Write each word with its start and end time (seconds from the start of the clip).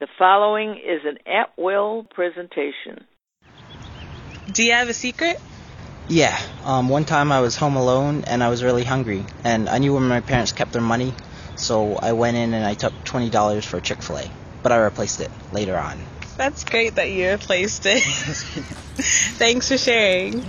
The 0.00 0.08
following 0.18 0.78
is 0.78 1.02
an 1.04 1.18
at 1.26 1.52
will 1.58 2.04
presentation. 2.04 3.04
Do 4.50 4.64
you 4.64 4.72
have 4.72 4.88
a 4.88 4.94
secret? 4.94 5.38
Yeah. 6.08 6.40
Um, 6.64 6.88
one 6.88 7.04
time 7.04 7.30
I 7.30 7.42
was 7.42 7.54
home 7.54 7.76
alone 7.76 8.24
and 8.26 8.42
I 8.42 8.48
was 8.48 8.64
really 8.64 8.82
hungry, 8.82 9.26
and 9.44 9.68
I 9.68 9.76
knew 9.76 9.92
where 9.92 10.00
my 10.00 10.22
parents 10.22 10.52
kept 10.52 10.72
their 10.72 10.80
money, 10.80 11.12
so 11.54 11.96
I 11.96 12.14
went 12.14 12.38
in 12.38 12.54
and 12.54 12.64
I 12.64 12.72
took 12.72 12.94
twenty 13.04 13.28
dollars 13.28 13.66
for 13.66 13.78
Chick 13.78 14.00
Fil 14.00 14.20
A, 14.20 14.30
but 14.62 14.72
I 14.72 14.78
replaced 14.78 15.20
it 15.20 15.30
later 15.52 15.76
on. 15.76 16.00
That's 16.38 16.64
great 16.64 16.94
that 16.94 17.10
you 17.10 17.28
replaced 17.28 17.84
it. 17.84 18.02
Thanks 19.42 19.68
for 19.68 19.76
sharing. 19.76 20.42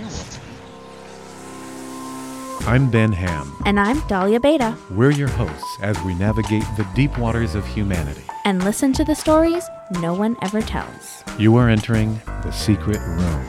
I'm 2.64 2.92
Ben 2.92 3.10
Hamm. 3.10 3.60
And 3.66 3.80
I'm 3.80 3.98
Dahlia 4.06 4.38
Beta. 4.38 4.76
We're 4.92 5.10
your 5.10 5.26
hosts 5.26 5.78
as 5.82 6.00
we 6.04 6.14
navigate 6.14 6.62
the 6.76 6.86
deep 6.94 7.18
waters 7.18 7.56
of 7.56 7.66
humanity. 7.66 8.22
And 8.44 8.62
listen 8.62 8.92
to 8.92 9.04
the 9.04 9.16
stories 9.16 9.64
no 10.00 10.14
one 10.14 10.36
ever 10.42 10.62
tells. 10.62 11.24
You 11.38 11.56
are 11.56 11.68
entering 11.68 12.20
the 12.44 12.52
secret 12.52 13.00
room. 13.00 13.44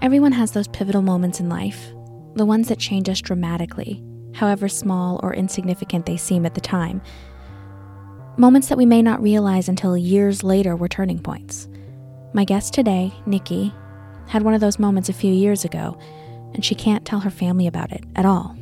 Everyone 0.00 0.30
has 0.30 0.52
those 0.52 0.68
pivotal 0.68 1.02
moments 1.02 1.40
in 1.40 1.48
life, 1.48 1.88
the 2.36 2.46
ones 2.46 2.68
that 2.68 2.78
change 2.78 3.08
us 3.08 3.20
dramatically, 3.20 4.04
however 4.32 4.68
small 4.68 5.18
or 5.24 5.34
insignificant 5.34 6.06
they 6.06 6.16
seem 6.16 6.46
at 6.46 6.54
the 6.54 6.60
time. 6.60 7.02
Moments 8.36 8.66
that 8.66 8.78
we 8.78 8.84
may 8.84 9.00
not 9.00 9.22
realize 9.22 9.68
until 9.68 9.96
years 9.96 10.42
later 10.42 10.74
were 10.74 10.88
turning 10.88 11.20
points. 11.20 11.68
My 12.32 12.44
guest 12.44 12.74
today, 12.74 13.12
Nikki, 13.26 13.72
had 14.26 14.42
one 14.42 14.54
of 14.54 14.60
those 14.60 14.76
moments 14.76 15.08
a 15.08 15.12
few 15.12 15.32
years 15.32 15.64
ago, 15.64 15.96
and 16.52 16.64
she 16.64 16.74
can't 16.74 17.04
tell 17.04 17.20
her 17.20 17.30
family 17.30 17.68
about 17.68 17.92
it 17.92 18.02
at 18.16 18.26
all. 18.26 18.56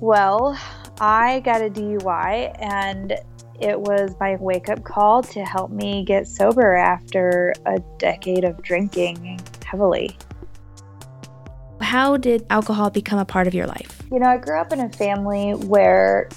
Well, 0.00 0.58
I 1.00 1.42
got 1.44 1.62
a 1.62 1.70
DUI, 1.70 2.56
and 2.60 3.12
it 3.60 3.80
was 3.80 4.16
my 4.18 4.34
wake 4.40 4.68
up 4.68 4.82
call 4.82 5.22
to 5.22 5.44
help 5.44 5.70
me 5.70 6.04
get 6.04 6.26
sober 6.26 6.74
after 6.74 7.54
a 7.66 7.78
decade 7.98 8.42
of 8.42 8.60
drinking 8.64 9.38
heavily. 9.64 10.18
How 11.82 12.16
did 12.16 12.46
alcohol 12.48 12.90
become 12.90 13.18
a 13.18 13.24
part 13.24 13.46
of 13.46 13.54
your 13.54 13.66
life? 13.66 14.02
You 14.10 14.20
know, 14.20 14.28
I 14.28 14.36
grew 14.36 14.58
up 14.58 14.72
in 14.72 14.80
a 14.80 14.88
family 14.90 15.52
where 15.52 16.28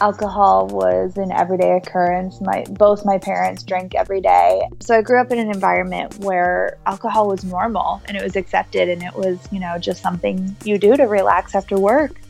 alcohol 0.00 0.66
was 0.66 1.16
an 1.16 1.30
everyday 1.30 1.76
occurrence. 1.76 2.40
My 2.40 2.64
both 2.70 3.04
my 3.04 3.18
parents 3.18 3.62
drank 3.62 3.94
every 3.94 4.20
day. 4.20 4.62
So 4.80 4.96
I 4.96 5.02
grew 5.02 5.20
up 5.20 5.30
in 5.30 5.38
an 5.38 5.50
environment 5.50 6.18
where 6.18 6.78
alcohol 6.86 7.28
was 7.28 7.44
normal 7.44 8.02
and 8.06 8.16
it 8.16 8.22
was 8.22 8.34
accepted 8.34 8.88
and 8.88 9.02
it 9.02 9.14
was, 9.14 9.38
you 9.52 9.60
know, 9.60 9.78
just 9.78 10.02
something 10.02 10.56
you 10.64 10.78
do 10.78 10.96
to 10.96 11.04
relax 11.04 11.54
after 11.54 11.78
work. 11.78 12.20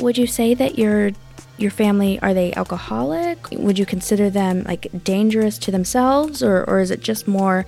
Would 0.00 0.18
you 0.18 0.26
say 0.26 0.54
that 0.54 0.78
your 0.78 1.12
your 1.58 1.70
family 1.70 2.20
are 2.20 2.34
they 2.34 2.52
alcoholic? 2.54 3.38
Would 3.52 3.78
you 3.78 3.86
consider 3.86 4.30
them 4.30 4.64
like 4.64 4.88
dangerous 5.02 5.58
to 5.58 5.70
themselves 5.70 6.42
or 6.42 6.64
or 6.64 6.80
is 6.80 6.90
it 6.90 7.00
just 7.00 7.26
more 7.26 7.64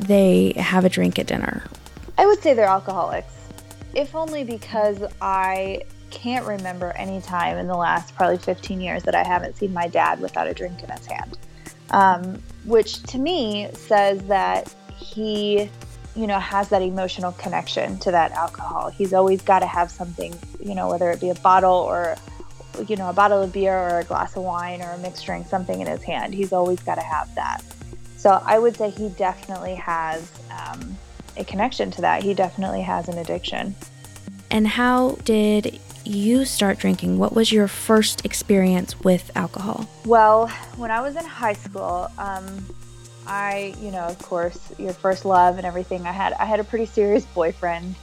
they 0.00 0.52
have 0.56 0.84
a 0.84 0.88
drink 0.88 1.18
at 1.18 1.26
dinner? 1.26 1.62
I 2.18 2.26
would 2.26 2.42
say 2.42 2.54
they're 2.54 2.66
alcoholics. 2.66 3.43
If 3.94 4.14
only 4.14 4.44
because 4.44 5.02
I 5.20 5.82
can't 6.10 6.46
remember 6.46 6.92
any 6.92 7.20
time 7.20 7.58
in 7.58 7.66
the 7.66 7.76
last 7.76 8.14
probably 8.14 8.38
15 8.38 8.80
years 8.80 9.02
that 9.02 9.14
I 9.14 9.24
haven't 9.26 9.56
seen 9.56 9.72
my 9.72 9.88
dad 9.88 10.20
without 10.20 10.46
a 10.46 10.54
drink 10.54 10.82
in 10.82 10.90
his 10.90 11.06
hand. 11.06 11.38
Um, 11.90 12.42
which 12.64 13.02
to 13.04 13.18
me 13.18 13.68
says 13.74 14.20
that 14.26 14.74
he, 14.96 15.70
you 16.16 16.26
know, 16.26 16.38
has 16.38 16.68
that 16.70 16.82
emotional 16.82 17.32
connection 17.32 17.98
to 18.00 18.10
that 18.10 18.32
alcohol. 18.32 18.90
He's 18.90 19.12
always 19.12 19.42
got 19.42 19.60
to 19.60 19.66
have 19.66 19.90
something, 19.90 20.34
you 20.60 20.74
know, 20.74 20.88
whether 20.88 21.10
it 21.10 21.20
be 21.20 21.30
a 21.30 21.34
bottle 21.36 21.74
or, 21.74 22.16
you 22.88 22.96
know, 22.96 23.10
a 23.10 23.12
bottle 23.12 23.42
of 23.42 23.52
beer 23.52 23.76
or 23.76 24.00
a 24.00 24.04
glass 24.04 24.36
of 24.36 24.44
wine 24.44 24.82
or 24.82 24.90
a 24.90 24.98
mixed 24.98 25.26
drink, 25.26 25.46
something 25.46 25.80
in 25.80 25.86
his 25.86 26.02
hand. 26.02 26.32
He's 26.32 26.52
always 26.52 26.80
got 26.80 26.94
to 26.94 27.02
have 27.02 27.32
that. 27.34 27.62
So 28.16 28.42
I 28.44 28.58
would 28.58 28.76
say 28.76 28.90
he 28.90 29.10
definitely 29.10 29.74
has 29.74 30.32
um, 30.50 30.96
a 31.36 31.44
connection 31.44 31.90
to 31.92 32.00
that. 32.02 32.22
He 32.22 32.34
definitely 32.34 32.82
has 32.82 33.08
an 33.08 33.18
addiction. 33.18 33.74
And 34.50 34.66
how 34.66 35.16
did 35.24 35.80
you 36.04 36.44
start 36.44 36.78
drinking? 36.78 37.18
What 37.18 37.34
was 37.34 37.50
your 37.50 37.66
first 37.66 38.24
experience 38.24 39.00
with 39.00 39.30
alcohol? 39.36 39.88
Well, 40.04 40.48
when 40.76 40.90
I 40.90 41.00
was 41.00 41.16
in 41.16 41.24
high 41.24 41.54
school, 41.54 42.08
um, 42.18 42.64
I, 43.26 43.74
you 43.80 43.90
know, 43.90 44.04
of 44.04 44.18
course, 44.18 44.58
your 44.78 44.92
first 44.92 45.24
love 45.24 45.56
and 45.56 45.66
everything. 45.66 46.06
I 46.06 46.12
had, 46.12 46.34
I 46.34 46.44
had 46.44 46.60
a 46.60 46.64
pretty 46.64 46.86
serious 46.86 47.24
boyfriend 47.24 47.94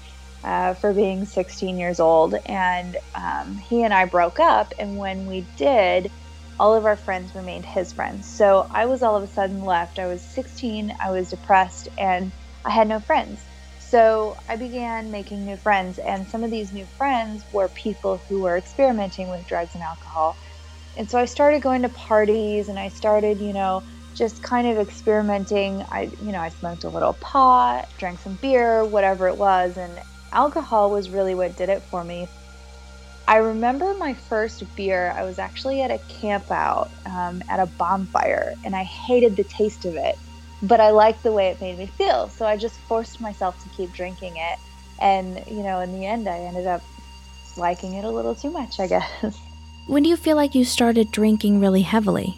uh, 0.43 0.73
for 0.73 0.93
being 0.93 1.25
16 1.25 1.77
years 1.77 1.99
old, 1.99 2.33
and 2.45 2.97
um, 3.13 3.57
he 3.57 3.83
and 3.83 3.93
I 3.93 4.05
broke 4.05 4.39
up. 4.39 4.73
And 4.79 4.97
when 4.97 5.27
we 5.27 5.45
did, 5.55 6.11
all 6.59 6.73
of 6.73 6.85
our 6.85 6.95
friends 6.95 7.33
remained 7.35 7.65
his 7.65 7.91
friends. 7.91 8.25
So 8.25 8.67
I 8.71 8.85
was 8.85 9.03
all 9.03 9.15
of 9.15 9.23
a 9.23 9.27
sudden 9.27 9.63
left. 9.63 9.99
I 9.99 10.07
was 10.07 10.21
16. 10.21 10.95
I 10.99 11.11
was 11.11 11.29
depressed, 11.29 11.89
and 11.97 12.31
I 12.66 12.69
had 12.69 12.88
no 12.88 12.99
friends. 12.99 13.44
So 13.79 14.38
I 14.47 14.55
began 14.55 15.11
making 15.11 15.45
new 15.45 15.57
friends, 15.57 15.99
and 15.99 16.27
some 16.27 16.44
of 16.44 16.51
these 16.51 16.72
new 16.72 16.85
friends 16.97 17.44
were 17.51 17.67
people 17.69 18.17
who 18.17 18.39
were 18.39 18.57
experimenting 18.57 19.29
with 19.29 19.45
drugs 19.47 19.73
and 19.73 19.83
alcohol. 19.83 20.38
And 20.97 21.09
so 21.09 21.19
I 21.19 21.25
started 21.25 21.61
going 21.61 21.81
to 21.81 21.89
parties 21.89 22.69
and 22.69 22.77
I 22.77 22.89
started, 22.89 23.39
you 23.39 23.53
know, 23.53 23.83
just 24.16 24.44
kind 24.44 24.67
of 24.67 24.77
experimenting. 24.77 25.81
I, 25.89 26.09
you 26.22 26.31
know, 26.31 26.39
I 26.39 26.49
smoked 26.49 26.83
a 26.83 26.89
little 26.89 27.13
pot, 27.13 27.89
drank 27.97 28.19
some 28.19 28.35
beer, 28.35 28.85
whatever 28.85 29.28
it 29.28 29.38
was, 29.38 29.78
and 29.78 29.99
alcohol 30.31 30.91
was 30.91 31.09
really 31.09 31.35
what 31.35 31.57
did 31.57 31.69
it 31.69 31.81
for 31.83 32.03
me. 32.03 32.28
I 33.28 33.38
remember 33.38 33.93
my 33.97 34.13
first 34.13 34.63
beer, 34.75 35.13
I 35.17 35.23
was 35.23 35.39
actually 35.39 35.81
at 35.81 35.91
a 35.91 35.97
campout 36.09 36.89
um, 37.05 37.41
at 37.49 37.59
a 37.59 37.66
bonfire, 37.66 38.53
and 38.66 38.75
I 38.75 38.83
hated 38.83 39.38
the 39.38 39.43
taste 39.45 39.85
of 39.85 39.95
it 39.95 40.17
but 40.61 40.79
I 40.79 40.91
liked 40.91 41.23
the 41.23 41.31
way 41.31 41.49
it 41.49 41.59
made 41.61 41.77
me 41.77 41.85
feel. 41.85 42.29
So 42.29 42.45
I 42.45 42.57
just 42.57 42.77
forced 42.81 43.19
myself 43.19 43.61
to 43.63 43.69
keep 43.69 43.91
drinking 43.94 44.33
it. 44.38 44.59
And, 45.01 45.44
you 45.47 45.63
know, 45.63 45.79
in 45.79 45.91
the 45.94 46.05
end, 46.05 46.27
I 46.27 46.39
ended 46.39 46.67
up 46.67 46.81
liking 47.57 47.95
it 47.95 48.05
a 48.05 48.09
little 48.09 48.35
too 48.35 48.51
much, 48.51 48.79
I 48.79 48.88
guess. 48.95 49.39
When 49.88 50.03
do 50.03 50.09
you 50.09 50.17
feel 50.17 50.35
like 50.35 50.55
you 50.55 50.63
started 50.63 51.11
drinking 51.11 51.59
really 51.59 51.81
heavily? 51.81 52.38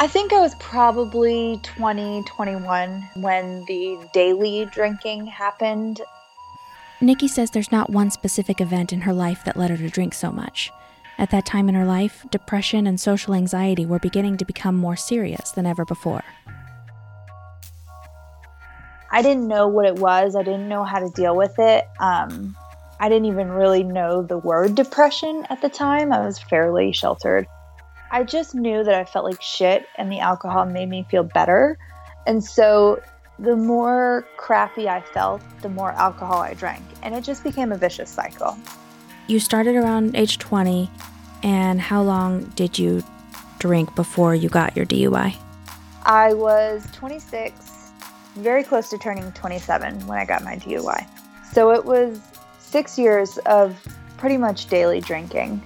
I 0.00 0.08
think 0.08 0.32
I 0.32 0.40
was 0.40 0.54
probably 0.56 1.60
20, 1.62 2.24
21 2.24 3.08
when 3.14 3.64
the 3.66 3.98
daily 4.12 4.66
drinking 4.66 5.26
happened. 5.26 6.00
Nikki 7.00 7.28
says 7.28 7.50
there's 7.50 7.72
not 7.72 7.90
one 7.90 8.10
specific 8.10 8.60
event 8.60 8.92
in 8.92 9.02
her 9.02 9.12
life 9.12 9.44
that 9.44 9.56
led 9.56 9.70
her 9.70 9.76
to 9.76 9.88
drink 9.88 10.14
so 10.14 10.30
much. 10.32 10.72
At 11.18 11.30
that 11.30 11.46
time 11.46 11.68
in 11.68 11.74
her 11.74 11.84
life, 11.84 12.26
depression 12.30 12.86
and 12.86 13.00
social 13.00 13.34
anxiety 13.34 13.86
were 13.86 13.98
beginning 13.98 14.36
to 14.38 14.44
become 14.44 14.74
more 14.74 14.96
serious 14.96 15.52
than 15.52 15.64
ever 15.64 15.84
before. 15.84 16.24
I 19.10 19.22
didn't 19.22 19.46
know 19.46 19.68
what 19.68 19.86
it 19.86 19.96
was, 19.96 20.34
I 20.34 20.42
didn't 20.42 20.68
know 20.68 20.82
how 20.82 20.98
to 20.98 21.08
deal 21.10 21.36
with 21.36 21.54
it. 21.58 21.86
Um, 22.00 22.56
I 22.98 23.08
didn't 23.08 23.26
even 23.26 23.48
really 23.50 23.84
know 23.84 24.22
the 24.22 24.38
word 24.38 24.74
depression 24.74 25.46
at 25.50 25.62
the 25.62 25.68
time. 25.68 26.12
I 26.12 26.24
was 26.24 26.38
fairly 26.38 26.92
sheltered. 26.92 27.46
I 28.10 28.24
just 28.24 28.54
knew 28.54 28.82
that 28.82 28.94
I 28.94 29.04
felt 29.04 29.24
like 29.24 29.40
shit 29.40 29.86
and 29.96 30.10
the 30.10 30.20
alcohol 30.20 30.66
made 30.66 30.88
me 30.88 31.06
feel 31.08 31.22
better. 31.22 31.78
And 32.26 32.42
so 32.42 33.00
the 33.38 33.56
more 33.56 34.26
crappy 34.36 34.88
I 34.88 35.00
felt, 35.00 35.42
the 35.62 35.68
more 35.68 35.92
alcohol 35.92 36.40
I 36.40 36.54
drank. 36.54 36.82
And 37.02 37.14
it 37.14 37.22
just 37.22 37.44
became 37.44 37.72
a 37.72 37.76
vicious 37.76 38.10
cycle. 38.10 38.56
You 39.26 39.40
started 39.40 39.74
around 39.74 40.16
age 40.16 40.38
20, 40.38 40.90
and 41.42 41.80
how 41.80 42.02
long 42.02 42.44
did 42.56 42.78
you 42.78 43.02
drink 43.58 43.94
before 43.94 44.34
you 44.34 44.50
got 44.50 44.76
your 44.76 44.84
DUI? 44.84 45.34
I 46.04 46.34
was 46.34 46.86
26, 46.92 47.92
very 48.34 48.62
close 48.62 48.90
to 48.90 48.98
turning 48.98 49.32
27 49.32 50.06
when 50.06 50.18
I 50.18 50.26
got 50.26 50.44
my 50.44 50.56
DUI. 50.56 51.06
So 51.54 51.70
it 51.70 51.82
was 51.82 52.20
six 52.58 52.98
years 52.98 53.38
of 53.46 53.80
pretty 54.18 54.36
much 54.36 54.66
daily 54.66 55.00
drinking. 55.00 55.62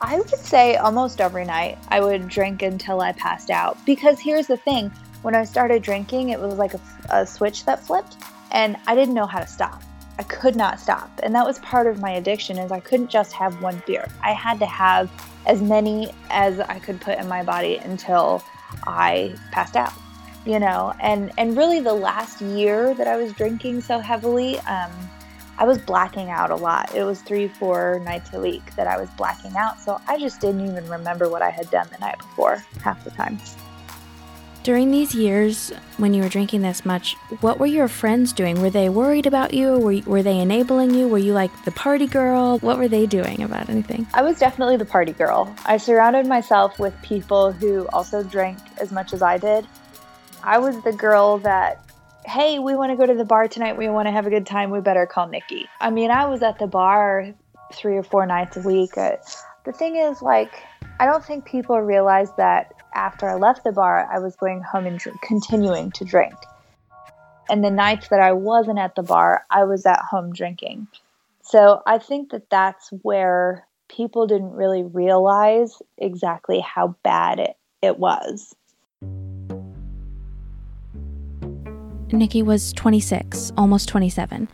I 0.00 0.18
would 0.18 0.28
say 0.28 0.74
almost 0.74 1.20
every 1.20 1.44
night 1.44 1.78
I 1.90 2.00
would 2.00 2.26
drink 2.26 2.62
until 2.62 3.00
I 3.00 3.12
passed 3.12 3.48
out. 3.48 3.78
Because 3.86 4.18
here's 4.18 4.48
the 4.48 4.56
thing 4.56 4.90
when 5.22 5.36
I 5.36 5.44
started 5.44 5.84
drinking, 5.84 6.30
it 6.30 6.40
was 6.40 6.54
like 6.54 6.74
a, 6.74 6.80
a 7.10 7.26
switch 7.26 7.64
that 7.66 7.78
flipped, 7.78 8.16
and 8.50 8.76
I 8.88 8.96
didn't 8.96 9.14
know 9.14 9.26
how 9.26 9.38
to 9.38 9.46
stop. 9.46 9.80
I 10.18 10.22
could 10.22 10.56
not 10.56 10.78
stop. 10.80 11.10
And 11.22 11.34
that 11.34 11.44
was 11.44 11.58
part 11.60 11.86
of 11.86 12.00
my 12.00 12.12
addiction 12.12 12.58
is 12.58 12.70
I 12.70 12.80
couldn't 12.80 13.08
just 13.08 13.32
have 13.32 13.60
one 13.60 13.82
beer. 13.86 14.08
I 14.22 14.32
had 14.32 14.58
to 14.60 14.66
have 14.66 15.10
as 15.46 15.60
many 15.60 16.10
as 16.30 16.60
I 16.60 16.78
could 16.78 17.00
put 17.00 17.18
in 17.18 17.28
my 17.28 17.42
body 17.42 17.76
until 17.76 18.42
I 18.86 19.34
passed 19.52 19.76
out. 19.76 19.92
You 20.46 20.58
know, 20.58 20.92
and 21.00 21.32
and 21.38 21.56
really 21.56 21.80
the 21.80 21.94
last 21.94 22.42
year 22.42 22.92
that 22.94 23.08
I 23.08 23.16
was 23.16 23.32
drinking 23.32 23.80
so 23.80 23.98
heavily, 23.98 24.58
um, 24.60 24.90
I 25.56 25.64
was 25.64 25.78
blacking 25.78 26.28
out 26.28 26.50
a 26.50 26.56
lot. 26.56 26.94
It 26.94 27.04
was 27.04 27.22
three, 27.22 27.48
four 27.48 28.02
nights 28.04 28.30
a 28.34 28.40
week 28.40 28.74
that 28.76 28.86
I 28.86 29.00
was 29.00 29.08
blacking 29.10 29.56
out. 29.56 29.80
So 29.80 30.00
I 30.06 30.18
just 30.18 30.40
didn't 30.40 30.68
even 30.68 30.86
remember 30.88 31.30
what 31.30 31.40
I 31.40 31.50
had 31.50 31.70
done 31.70 31.88
the 31.90 31.98
night 31.98 32.18
before 32.18 32.62
half 32.82 33.02
the 33.04 33.10
time. 33.10 33.38
During 34.64 34.90
these 34.90 35.14
years, 35.14 35.74
when 35.98 36.14
you 36.14 36.22
were 36.22 36.28
drinking 36.30 36.62
this 36.62 36.86
much, 36.86 37.16
what 37.42 37.60
were 37.60 37.66
your 37.66 37.86
friends 37.86 38.32
doing? 38.32 38.62
Were 38.62 38.70
they 38.70 38.88
worried 38.88 39.26
about 39.26 39.52
you? 39.52 39.78
Were, 39.78 40.00
were 40.06 40.22
they 40.22 40.40
enabling 40.40 40.94
you? 40.94 41.06
Were 41.06 41.18
you 41.18 41.34
like 41.34 41.50
the 41.66 41.70
party 41.70 42.06
girl? 42.06 42.58
What 42.60 42.78
were 42.78 42.88
they 42.88 43.04
doing 43.04 43.42
about 43.42 43.68
anything? 43.68 44.06
I 44.14 44.22
was 44.22 44.38
definitely 44.38 44.78
the 44.78 44.86
party 44.86 45.12
girl. 45.12 45.54
I 45.66 45.76
surrounded 45.76 46.26
myself 46.26 46.78
with 46.78 46.94
people 47.02 47.52
who 47.52 47.86
also 47.88 48.22
drank 48.22 48.56
as 48.80 48.90
much 48.90 49.12
as 49.12 49.20
I 49.20 49.36
did. 49.36 49.66
I 50.42 50.56
was 50.56 50.82
the 50.82 50.94
girl 50.94 51.36
that, 51.40 51.84
hey, 52.24 52.58
we 52.58 52.74
want 52.74 52.90
to 52.90 52.96
go 52.96 53.04
to 53.04 53.14
the 53.14 53.26
bar 53.26 53.48
tonight. 53.48 53.76
We 53.76 53.90
want 53.90 54.08
to 54.08 54.12
have 54.12 54.26
a 54.26 54.30
good 54.30 54.46
time. 54.46 54.70
We 54.70 54.80
better 54.80 55.04
call 55.04 55.28
Nikki. 55.28 55.68
I 55.78 55.90
mean, 55.90 56.10
I 56.10 56.24
was 56.24 56.42
at 56.42 56.58
the 56.58 56.66
bar 56.66 57.34
three 57.74 57.98
or 57.98 58.02
four 58.02 58.24
nights 58.24 58.56
a 58.56 58.62
week. 58.62 58.96
Uh, 58.96 59.16
the 59.64 59.72
thing 59.72 59.96
is, 59.96 60.22
like, 60.22 60.54
I 61.00 61.04
don't 61.04 61.22
think 61.22 61.44
people 61.44 61.78
realize 61.82 62.30
that 62.38 62.72
after 62.94 63.28
I 63.28 63.34
left 63.34 63.64
the 63.64 63.72
bar, 63.72 64.08
I 64.12 64.18
was 64.18 64.36
going 64.36 64.62
home 64.62 64.86
and 64.86 64.98
drink, 64.98 65.20
continuing 65.22 65.90
to 65.92 66.04
drink. 66.04 66.34
And 67.48 67.62
the 67.62 67.70
nights 67.70 68.08
that 68.08 68.20
I 68.20 68.32
wasn't 68.32 68.78
at 68.78 68.94
the 68.94 69.02
bar, 69.02 69.44
I 69.50 69.64
was 69.64 69.84
at 69.84 70.00
home 70.00 70.32
drinking. 70.32 70.86
So 71.42 71.82
I 71.86 71.98
think 71.98 72.30
that 72.30 72.48
that's 72.48 72.88
where 73.02 73.66
people 73.88 74.26
didn't 74.26 74.52
really 74.52 74.82
realize 74.82 75.82
exactly 75.98 76.60
how 76.60 76.96
bad 77.02 77.38
it, 77.38 77.56
it 77.82 77.98
was. 77.98 78.54
Nikki 82.12 82.42
was 82.42 82.72
26, 82.72 83.52
almost 83.56 83.88
27. 83.88 84.48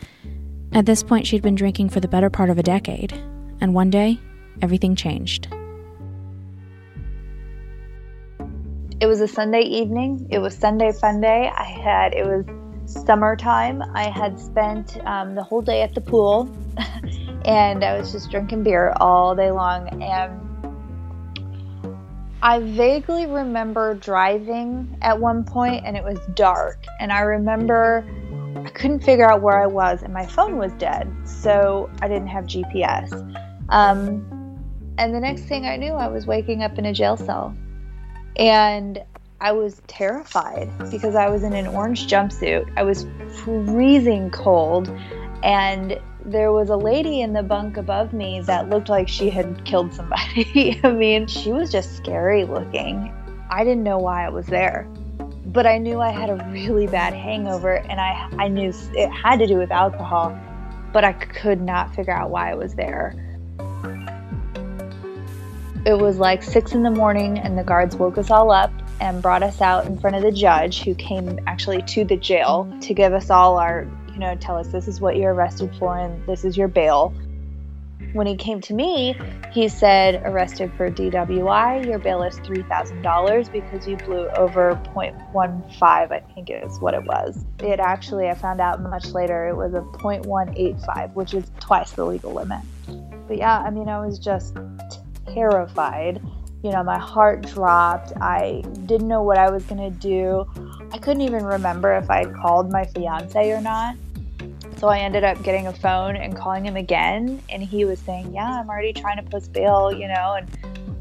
At 0.73 0.87
this 0.87 1.03
point, 1.03 1.27
she'd 1.27 1.43
been 1.43 1.55
drinking 1.55 1.91
for 1.91 2.01
the 2.01 2.09
better 2.09 2.31
part 2.31 2.51
of 2.51 2.59
a 2.59 2.63
decade. 2.63 3.13
And 3.61 3.75
one 3.75 3.91
day, 3.91 4.19
everything 4.63 4.97
changed. 4.97 5.49
It 9.01 9.07
was 9.07 9.23
a 9.23 9.29
Sunday 9.29 9.63
evening. 9.63 10.27
It 10.31 10.41
was 10.41 10.55
Sunday 10.55 10.93
fun 10.93 11.23
day. 11.23 11.51
I 11.57 11.65
had, 11.65 12.13
it 12.13 12.27
was 12.27 12.45
summertime. 12.85 13.83
I 13.95 14.11
had 14.11 14.39
spent 14.39 14.99
um, 15.07 15.35
the 15.35 15.43
whole 15.43 15.63
day 15.63 15.81
at 15.81 15.95
the 15.95 16.03
pool 16.03 16.55
and 17.47 17.83
I 17.83 17.97
was 17.99 18.13
just 18.13 18.31
drinking 18.31 18.63
beer 18.63 18.93
all 19.01 19.35
day 19.35 19.51
long. 19.53 19.89
And 20.03 20.39
I 22.43 22.61
vaguely 22.61 23.25
remember 23.25 23.95
driving 23.95 24.99
at 25.01 25.19
one 25.19 25.45
point 25.45 25.87
and 25.87 25.97
it 25.97 26.05
was 26.05 26.19
dark. 26.35 26.85
And 26.99 27.11
I 27.11 27.21
remember 27.21 28.05
I 28.67 28.69
couldn't 28.69 29.01
figure 29.01 29.31
out 29.31 29.41
where 29.41 29.63
I 29.63 29.67
was 29.67 30.03
and 30.03 30.13
my 30.13 30.27
phone 30.27 30.59
was 30.59 30.73
dead. 30.73 31.11
So 31.25 31.89
I 32.03 32.09
didn't 32.09 32.29
have 32.29 32.45
GPS. 32.45 33.13
Um, 33.71 34.27
and 34.99 35.15
the 35.15 35.21
next 35.21 35.45
thing 35.45 35.65
I 35.65 35.77
knew, 35.77 35.95
I 35.95 36.09
was 36.09 36.27
waking 36.27 36.63
up 36.63 36.79
in 36.79 36.85
a 36.85 36.93
jail 36.93 37.17
cell. 37.17 37.57
And 38.41 39.03
I 39.43 39.53
was 39.53 39.83
terrified 39.87 40.71
because 40.91 41.15
I 41.15 41.29
was 41.29 41.43
in 41.43 41.53
an 41.53 41.67
orange 41.67 42.07
jumpsuit. 42.07 42.73
I 42.75 42.83
was 42.83 43.07
freezing 43.45 44.31
cold. 44.31 44.89
And 45.43 46.01
there 46.25 46.51
was 46.51 46.71
a 46.71 46.77
lady 46.77 47.21
in 47.21 47.35
the 47.35 47.43
bunk 47.43 47.77
above 47.77 48.15
me 48.15 48.41
that 48.43 48.71
looked 48.71 48.89
like 48.89 49.09
she 49.09 49.29
had 49.29 49.65
killed 49.67 49.93
somebody. 49.93 50.81
I 50.85 50.91
mean, 50.91 51.27
she 51.27 51.53
was 51.53 51.71
just 51.71 51.99
scary 51.99 52.45
looking. 52.45 53.13
I 53.51 53.63
didn't 53.63 53.83
know 53.83 53.99
why 53.99 54.25
I 54.25 54.31
was 54.31 54.47
there. 54.47 54.89
But 55.47 55.67
I 55.67 55.77
knew 55.77 56.01
I 56.01 56.11
had 56.11 56.31
a 56.31 56.37
really 56.51 56.87
bad 56.87 57.13
hangover 57.13 57.77
and 57.77 58.01
I, 58.01 58.31
I 58.39 58.49
knew 58.49 58.73
it 58.95 59.11
had 59.11 59.39
to 59.41 59.47
do 59.47 59.57
with 59.57 59.71
alcohol, 59.71 60.39
but 60.93 61.05
I 61.05 61.13
could 61.13 61.61
not 61.61 61.95
figure 61.95 62.15
out 62.15 62.31
why 62.31 62.51
I 62.51 62.55
was 62.55 62.75
there. 62.75 63.15
It 65.91 65.99
was 65.99 66.19
like 66.19 66.45
six 66.45 66.71
in 66.71 66.85
the 66.85 66.91
morning, 66.91 67.37
and 67.37 67.59
the 67.59 67.65
guards 67.65 67.97
woke 67.97 68.17
us 68.17 68.31
all 68.31 68.53
up 68.53 68.71
and 69.01 69.21
brought 69.21 69.43
us 69.43 69.61
out 69.61 69.87
in 69.87 69.99
front 69.99 70.15
of 70.15 70.23
the 70.23 70.31
judge, 70.31 70.85
who 70.85 70.95
came 70.95 71.41
actually 71.49 71.83
to 71.83 72.05
the 72.05 72.17
jail 72.17 72.73
to 72.83 72.95
give 72.95 73.13
us 73.13 73.29
all 73.29 73.59
our, 73.59 73.89
you 74.13 74.21
know, 74.21 74.37
tell 74.37 74.57
us 74.57 74.69
this 74.69 74.87
is 74.87 75.01
what 75.01 75.17
you're 75.17 75.35
arrested 75.35 75.75
for 75.81 75.99
and 75.99 76.25
this 76.29 76.45
is 76.45 76.57
your 76.57 76.69
bail. 76.69 77.13
When 78.13 78.29
he 78.29 78.37
came 78.37 78.61
to 78.61 78.73
me, 78.73 79.19
he 79.51 79.69
said, 79.69 80.23
arrested 80.25 80.71
for 80.77 80.93
DWI, 80.93 81.85
your 81.85 81.99
bail 81.99 82.23
is 82.23 82.37
$3,000 82.37 83.51
because 83.51 83.89
you 83.89 83.97
blew 83.97 84.29
over 84.29 84.81
0.15, 84.95 85.83
I 85.83 86.21
think 86.37 86.51
is 86.51 86.79
what 86.79 86.95
it 86.95 87.03
was. 87.03 87.45
It 87.59 87.81
actually, 87.81 88.29
I 88.29 88.35
found 88.35 88.61
out 88.61 88.81
much 88.81 89.09
later, 89.09 89.49
it 89.49 89.57
was 89.57 89.75
a 89.75 89.81
0.185, 89.81 91.15
which 91.15 91.35
is 91.35 91.51
twice 91.59 91.91
the 91.91 92.05
legal 92.05 92.33
limit. 92.33 92.61
But 93.27 93.39
yeah, 93.39 93.59
I 93.59 93.71
mean, 93.71 93.89
I 93.89 94.05
was 94.05 94.21
just 94.21 94.57
terrified. 95.35 96.23
You 96.63 96.73
know, 96.73 96.83
my 96.83 96.99
heart 96.99 97.43
dropped. 97.43 98.13
I 98.21 98.63
didn't 98.85 99.09
know 99.09 99.23
what 99.23 99.39
I 99.39 99.51
was 99.51 99.65
going 99.65 99.81
to 99.81 99.99
do. 99.99 100.47
I 100.93 100.99
couldn't 100.99 101.23
even 101.23 101.45
remember 101.45 101.95
if 101.95 102.11
I 102.11 102.25
called 102.25 102.71
my 102.71 102.85
fiance 102.85 103.51
or 103.51 103.61
not. 103.61 103.97
So 104.77 104.89
I 104.89 104.99
ended 104.99 105.25
up 105.25 105.43
getting 105.43 105.67
a 105.67 105.73
phone 105.73 106.17
and 106.17 106.37
calling 106.37 106.65
him 106.65 106.77
again. 106.77 107.43
And 107.49 107.63
he 107.63 107.85
was 107.85 107.99
saying, 108.01 108.35
Yeah, 108.35 108.61
I'm 108.61 108.69
already 108.69 108.93
trying 108.93 109.23
to 109.23 109.31
post 109.31 109.53
bail, 109.53 109.93
you 109.93 110.09
know. 110.09 110.37
And 110.39 110.49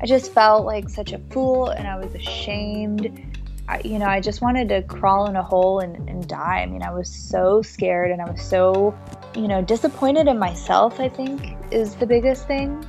I 0.01 0.05
just 0.05 0.33
felt 0.33 0.65
like 0.65 0.89
such 0.89 1.11
a 1.11 1.19
fool 1.29 1.69
and 1.69 1.87
I 1.87 1.97
was 1.97 2.13
ashamed. 2.15 3.25
I, 3.67 3.81
you 3.83 3.99
know, 3.99 4.07
I 4.07 4.19
just 4.19 4.41
wanted 4.41 4.69
to 4.69 4.81
crawl 4.83 5.27
in 5.27 5.35
a 5.35 5.43
hole 5.43 5.79
and, 5.79 6.09
and 6.09 6.27
die. 6.27 6.61
I 6.61 6.65
mean, 6.65 6.83
I 6.83 6.91
was 6.91 7.09
so 7.09 7.61
scared 7.61 8.11
and 8.11 8.21
I 8.21 8.29
was 8.29 8.41
so, 8.41 8.97
you 9.35 9.47
know, 9.47 9.61
disappointed 9.61 10.27
in 10.27 10.39
myself, 10.39 10.99
I 10.99 11.09
think, 11.09 11.55
is 11.71 11.95
the 11.95 12.05
biggest 12.05 12.47
thing 12.47 12.83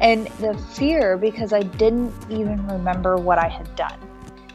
and 0.00 0.26
the 0.38 0.56
fear 0.74 1.16
because 1.16 1.52
I 1.52 1.62
didn't 1.62 2.14
even 2.30 2.66
remember 2.66 3.16
what 3.16 3.38
I 3.38 3.48
had 3.48 3.74
done. 3.76 3.98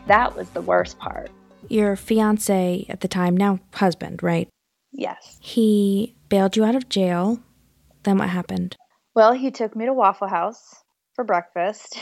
That 0.08 0.36
was 0.36 0.50
the 0.50 0.62
worst 0.62 1.00
part. 1.00 1.30
Your 1.70 1.96
fiance 1.96 2.86
at 2.90 3.02
the 3.02 3.08
time, 3.08 3.36
now 3.36 3.60
husband, 3.74 4.24
right? 4.24 4.48
Yes. 4.92 5.38
He 5.42 6.16
bailed 6.30 6.56
you 6.56 6.64
out 6.64 6.76
of 6.76 6.90
jail. 6.90 7.40
Then 8.04 8.18
what 8.18 8.30
happened? 8.30 8.78
Well, 9.14 9.34
he 9.34 9.52
took 9.52 9.76
me 9.76 9.86
to 9.86 9.94
Waffle 9.94 10.28
House 10.28 10.76
for 11.18 11.24
breakfast. 11.24 12.00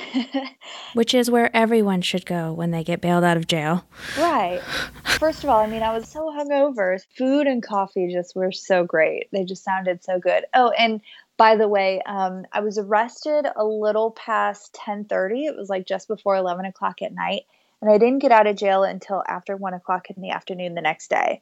Which 0.94 1.14
is 1.14 1.32
where 1.32 1.56
everyone 1.56 2.02
should 2.02 2.26
go 2.26 2.52
when 2.52 2.72
they 2.72 2.84
get 2.84 3.00
bailed 3.00 3.24
out 3.24 3.38
of 3.38 3.48
jail. 3.48 3.86
Right. 4.18 4.62
First 5.06 5.44
of 5.44 5.50
all, 5.50 5.60
I 5.60 5.68
mean, 5.68 5.82
I 5.82 5.98
was 5.98 6.10
so 6.10 6.30
hungover. 6.38 7.00
Food 7.18 7.48
and 7.48 7.64
coffee 7.64 8.12
just 8.14 8.36
were 8.36 8.52
so 8.52 8.84
great. 8.84 9.30
They 9.32 9.46
just 9.46 9.64
sounded 9.64 10.04
so 10.04 10.20
good. 10.20 10.44
Oh, 10.54 10.72
and 10.72 11.00
by 11.38 11.56
the 11.56 11.68
way, 11.68 12.02
um, 12.06 12.46
I 12.52 12.62
was 12.62 12.78
arrested 12.78 13.46
a 13.56 13.66
little 13.66 14.12
past 14.12 14.74
10:30. 14.74 15.46
It 15.46 15.56
was 15.56 15.70
like 15.70 15.86
just 15.86 16.08
before 16.08 16.36
11 16.36 16.66
o'clock 16.66 17.02
at 17.02 17.14
night, 17.14 17.44
and 17.82 17.92
I 17.92 17.98
didn't 17.98 18.20
get 18.20 18.32
out 18.32 18.48
of 18.48 18.56
jail 18.56 18.84
until 18.84 19.24
after 19.28 19.56
one 19.56 19.74
o'clock 19.74 20.10
in 20.10 20.22
the 20.22 20.32
afternoon 20.32 20.76
the 20.76 20.82
next 20.82 21.10
day. 21.10 21.42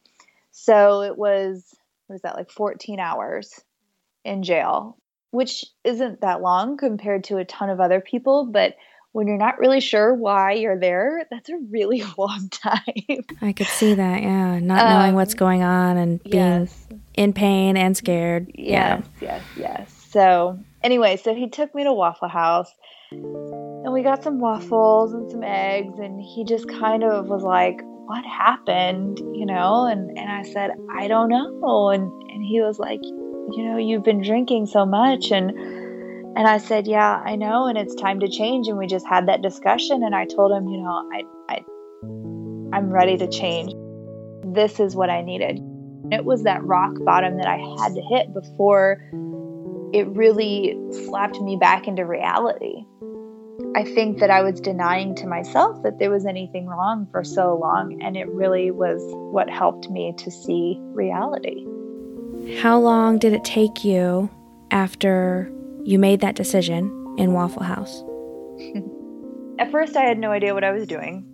So 0.52 1.02
it 1.02 1.18
was 1.18 1.76
what 2.08 2.16
is 2.16 2.22
that 2.22 2.36
like 2.36 2.50
14 2.50 3.00
hours 3.00 3.62
in 4.26 4.44
jail, 4.44 4.98
which 5.32 5.66
isn't 5.84 6.22
that 6.22 6.42
long 6.42 6.78
compared 6.78 7.26
to 7.26 7.38
a 7.38 7.46
ton 7.46 7.70
of 7.70 7.80
other 7.80 8.02
people, 8.02 8.46
but 8.46 8.76
when 9.14 9.28
you're 9.28 9.38
not 9.38 9.60
really 9.60 9.80
sure 9.80 10.14
why 10.14 10.54
you're 10.54 10.78
there, 10.78 11.26
that's 11.32 11.50
a 11.50 11.58
really 11.70 12.04
long 12.18 12.50
time. 12.50 13.24
I 13.42 13.54
could 13.54 13.68
see 13.68 13.94
that, 13.94 14.22
yeah. 14.22 14.60
Not 14.60 14.90
knowing 14.90 15.10
um, 15.10 15.16
what's 15.16 15.36
going 15.36 15.64
on 15.64 15.98
and 15.98 16.22
being 16.24 16.36
yes. 16.36 16.88
in 17.14 17.32
pain 17.32 17.78
and 17.78 17.96
scared. 17.96 18.52
Yes, 18.54 19.04
yeah. 19.22 19.28
yes, 19.28 19.44
yes. 19.56 20.08
So, 20.10 20.60
anyway, 20.84 21.18
so 21.18 21.34
he 21.34 21.50
took 21.50 21.74
me 21.74 21.84
to 21.86 21.94
Waffle 21.94 22.28
House 22.28 22.72
and 23.12 23.94
we 23.94 24.02
got 24.02 24.24
some 24.24 24.40
waffles 24.40 25.14
and 25.14 25.30
some 25.30 25.44
eggs. 25.44 26.00
And 26.00 26.20
he 26.20 26.44
just 26.46 26.68
kind 26.68 27.04
of 27.04 27.28
was 27.28 27.44
like, 27.44 27.80
What 27.84 28.26
happened? 28.26 29.20
You 29.20 29.46
know? 29.46 29.86
And, 29.86 30.18
and 30.18 30.32
I 30.32 30.44
said, 30.44 30.72
I 30.96 31.08
don't 31.08 31.30
know. 31.30 31.90
And, 31.90 32.04
and 32.32 32.44
he 32.44 32.62
was 32.62 32.80
like, 32.80 33.02
You 33.04 33.64
know, 33.64 33.78
you've 33.78 34.04
been 34.04 34.22
drinking 34.22 34.68
so 34.68 34.86
much. 34.86 35.32
And, 35.32 35.52
and 36.36 36.48
I 36.48 36.58
said, 36.58 36.88
"Yeah, 36.88 37.22
I 37.24 37.36
know, 37.36 37.68
and 37.68 37.78
it's 37.78 37.96
time 37.96 38.20
to 38.22 38.28
change." 38.28 38.68
And 38.68 38.78
we 38.78 38.88
just 38.88 39.08
had 39.08 39.28
that 39.28 39.42
discussion, 39.42 40.04
and 40.04 40.16
I 40.16 40.26
told 40.26 40.52
him, 40.52 40.68
"You 40.68 40.82
know, 40.82 41.10
I, 41.12 41.24
I, 41.50 42.76
I'm 42.76 42.90
ready 42.90 43.18
to 43.18 43.28
change. 43.28 43.74
This 44.44 44.80
is 44.80 44.96
what 44.96 45.10
I 45.10 45.22
needed." 45.22 45.60
It 46.12 46.26
was 46.26 46.44
that 46.44 46.64
rock 46.64 46.94
bottom 47.00 47.38
that 47.38 47.48
I 47.48 47.58
had 47.58 47.96
to 47.96 48.02
hit 48.02 48.34
before 48.34 49.00
it 49.94 50.08
really 50.08 50.76
slapped 51.06 51.40
me 51.40 51.56
back 51.56 51.88
into 51.88 52.04
reality. 52.06 52.84
I 53.76 53.84
think 53.84 54.20
that 54.20 54.32
I 54.32 54.42
was 54.42 54.60
denying 54.60 55.14
to 55.16 55.28
myself 55.28 55.82
that 55.84 56.00
there 56.00 56.10
was 56.10 56.26
anything 56.26 56.66
wrong 56.66 57.08
for 57.12 57.24
so 57.24 57.56
long, 57.56 58.02
and 58.02 58.18
it 58.18 58.28
really 58.30 58.72
was 58.72 59.00
what 59.32 59.50
helped 59.50 59.90
me 59.90 60.14
to 60.18 60.32
see 60.32 60.80
reality. 60.94 61.66
How 62.60 62.80
long 62.80 63.20
did 63.20 63.34
it 63.34 63.44
take 63.44 63.86
you 63.86 64.30
after 64.72 65.52
you 65.84 66.00
made 66.00 66.22
that 66.22 66.36
decision 66.36 67.16
in 67.18 67.34
Waffle 67.34 67.64
House? 67.64 68.04
At 69.60 69.72
first, 69.72 69.96
I 69.96 70.04
had 70.04 70.18
no 70.18 70.32
idea 70.32 70.54
what 70.54 70.64
I 70.64 70.72
was 70.72 70.88
doing. 70.88 71.26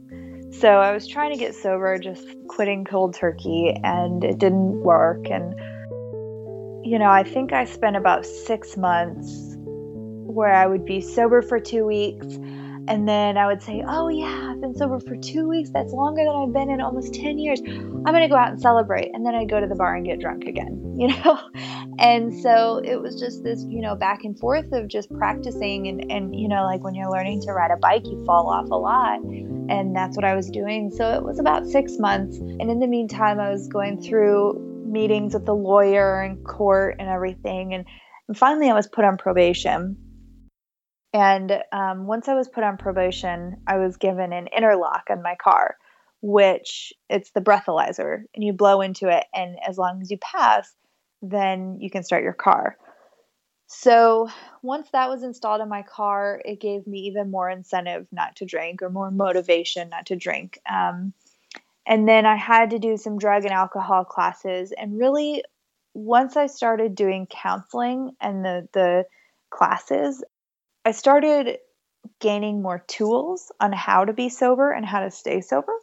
So 0.52 0.68
I 0.68 0.92
was 0.92 1.08
trying 1.08 1.32
to 1.32 1.38
get 1.38 1.56
sober, 1.56 1.98
just 1.98 2.28
quitting 2.48 2.84
cold 2.84 3.14
turkey, 3.14 3.78
and 3.84 4.24
it 4.24 4.40
didn't 4.40 4.82
work. 4.82 5.30
And 5.30 5.54
you 6.84 6.98
know, 6.98 7.10
I 7.10 7.24
think 7.24 7.54
I 7.54 7.66
spent 7.66 7.96
about 7.96 8.26
six 8.26 8.76
months 8.76 9.56
where 9.60 10.54
I 10.54 10.66
would 10.66 10.86
be 10.86 11.02
sober 11.02 11.42
for 11.42 11.60
two 11.60 11.86
weeks. 11.86 12.26
And 12.90 13.08
then 13.08 13.38
I 13.38 13.46
would 13.46 13.62
say, 13.62 13.84
Oh, 13.88 14.08
yeah, 14.08 14.52
I've 14.52 14.60
been 14.62 14.74
sober 14.74 15.00
for 15.00 15.16
two 15.16 15.48
weeks. 15.48 15.70
That's 15.70 15.94
longer 15.94 16.24
than 16.24 16.36
I've 16.36 16.52
been 16.52 16.72
in 16.72 16.82
almost 16.82 17.14
10 17.14 17.38
years. 17.38 17.62
I'm 17.62 18.04
going 18.04 18.24
to 18.24 18.28
go 18.28 18.36
out 18.36 18.50
and 18.50 18.60
celebrate. 18.60 19.12
And 19.14 19.24
then 19.24 19.36
I'd 19.36 19.48
go 19.48 19.60
to 19.60 19.68
the 19.68 19.76
bar 19.76 19.96
and 19.96 20.04
get 20.04 20.20
drunk 20.20 20.46
again, 20.46 20.96
you 21.00 21.10
know? 21.10 21.40
And 22.00 22.34
so 22.42 22.82
it 22.84 23.00
was 23.00 23.20
just 23.20 23.44
this, 23.44 23.64
you 23.70 23.82
know, 23.82 23.96
back 23.96 24.24
and 24.24 24.38
forth 24.40 24.72
of 24.72 24.88
just 24.88 25.12
practicing. 25.12 25.88
And, 25.88 26.12
and, 26.12 26.36
you 26.36 26.48
know, 26.48 26.64
like 26.64 26.84
when 26.84 26.96
you're 26.96 27.12
learning 27.12 27.42
to 27.44 27.54
ride 27.54 27.70
a 27.70 27.78
bike, 27.78 28.06
you 28.06 28.24
fall 28.26 28.50
off 28.50 28.72
a 28.72 28.76
lot. 28.76 29.20
And 29.22 29.96
that's 29.96 30.16
what 30.16 30.26
I 30.26 30.36
was 30.36 30.50
doing. 30.50 30.90
So 30.90 31.14
it 31.14 31.24
was 31.24 31.38
about 31.38 31.68
six 31.68 32.00
months. 32.00 32.38
And 32.38 32.72
in 32.72 32.80
the 32.80 32.88
meantime, 32.88 33.40
I 33.40 33.52
was 33.52 33.68
going 33.68 34.02
through 34.02 34.86
meetings 34.90 35.36
with 35.36 35.46
the 35.46 35.54
lawyer 35.54 36.22
and 36.22 36.44
court 36.44 36.96
and 36.98 37.08
everything. 37.08 37.76
And, 37.76 37.86
and 38.28 38.36
finally, 38.36 38.68
I 38.68 38.74
was 38.74 38.88
put 38.88 39.06
on 39.06 39.18
probation. 39.18 40.09
And 41.14 41.64
um, 41.72 42.06
once 42.06 42.28
I 42.28 42.36
was 42.36 42.48
put 42.48 42.64
on 42.64 42.78
probation, 42.78 43.62
I 43.66 43.78
was 43.78 43.98
given 43.98 44.32
an 44.32 44.48
interlock 44.56 45.08
on 45.10 45.24
my 45.24 45.36
car, 45.36 45.76
which 46.22 46.94
it's 47.10 47.32
the 47.32 47.42
breathalyzer, 47.42 48.24
and 48.36 48.44
you 48.44 48.54
blow 48.54 48.82
into 48.82 49.10
it, 49.10 49.26
and 49.34 49.58
as 49.68 49.78
long 49.78 50.02
as 50.02 50.12
you 50.12 50.18
pass, 50.18 50.72
then 51.22 51.78
you 51.80 51.90
can 51.90 52.04
start 52.04 52.24
your 52.24 52.34
car. 52.34 52.78
So 53.72 54.30
once 54.64 54.90
that 54.92 55.10
was 55.10 55.22
installed 55.24 55.62
in 55.62 55.70
my 55.70 55.84
car, 55.84 56.42
it 56.44 56.60
gave 56.60 56.88
me 56.88 57.02
even 57.02 57.30
more 57.30 57.50
incentive 57.50 58.08
not 58.12 58.38
to 58.38 58.46
drink 58.46 58.82
or 58.82 58.90
more 58.90 59.12
motivation 59.12 59.90
not 59.90 60.08
to 60.08 60.16
drink. 60.16 60.60
Um, 60.70 61.14
and 61.86 62.08
then 62.08 62.26
I 62.26 62.36
had 62.36 62.72
to 62.72 62.80
do 62.80 62.98
some 62.98 63.18
drug 63.18 63.44
and 63.44 63.52
alcohol 63.52 64.06
classes. 64.06 64.72
And 64.72 65.00
really, 65.00 65.44
once 65.94 66.36
I 66.36 66.48
started 66.48 66.96
doing 66.96 67.28
counseling 67.28 68.12
and 68.20 68.44
the, 68.44 68.68
the 68.74 69.06
classes, 69.52 70.24
I 70.86 70.92
started 70.92 71.58
gaining 72.20 72.62
more 72.62 72.84
tools 72.88 73.52
on 73.60 73.72
how 73.72 74.06
to 74.06 74.14
be 74.14 74.30
sober 74.30 74.72
and 74.72 74.86
how 74.86 75.02
to 75.02 75.12
stay 75.12 75.42
sober. 75.42 75.74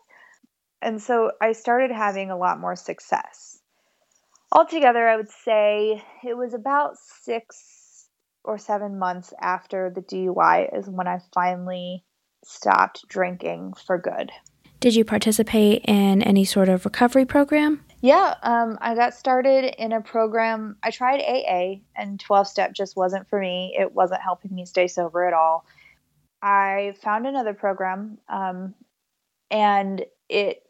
And 0.81 1.01
so 1.01 1.33
I 1.41 1.53
started 1.53 1.91
having 1.91 2.31
a 2.31 2.37
lot 2.37 2.61
more 2.61 2.77
success. 2.77 3.59
Altogether, 4.53 5.07
I 5.09 5.17
would 5.17 5.31
say 5.31 6.03
it 6.25 6.37
was 6.37 6.55
about 6.55 6.97
six 7.23 8.09
or 8.45 8.59
seven 8.59 8.99
months 8.99 9.35
after 9.41 9.93
the 9.95 10.03
DUI 10.03 10.79
is 10.79 10.89
when 10.89 11.09
I 11.09 11.19
finally 11.35 12.05
stopped 12.45 13.05
drinking 13.09 13.75
for 13.87 13.99
good. 13.99 14.31
Did 14.79 14.95
you 14.95 15.05
participate 15.05 15.83
in 15.85 16.23
any 16.23 16.45
sort 16.45 16.69
of 16.69 16.85
recovery 16.85 17.25
program? 17.25 17.85
Yeah, 18.07 18.35
um, 18.45 18.79
I 18.81 18.95
got 18.95 19.15
started 19.15 19.65
in 19.83 19.91
a 19.91 20.01
program. 20.01 20.77
I 20.81 20.93
tried 20.93 21.21
AA, 21.21 21.81
and 21.97 22.21
12 22.21 22.47
step 22.47 22.73
just 22.73 22.97
wasn't 22.97 23.29
for 23.29 23.41
me. 23.41 23.75
It 23.77 23.93
wasn't 23.93 24.23
helping 24.23 24.55
me 24.55 24.65
stay 24.65 24.87
sober 24.87 25.25
at 25.25 25.35
all. 25.35 25.67
I 26.41 26.95
found 27.03 27.27
another 27.27 27.53
program, 27.53 28.19
um, 28.29 28.77
and 29.51 30.05
it 30.29 30.63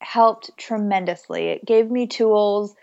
helped 0.00 0.52
tremendously. 0.56 1.48
It 1.48 1.66
gave 1.66 1.90
me 1.90 2.06
tools 2.06 2.74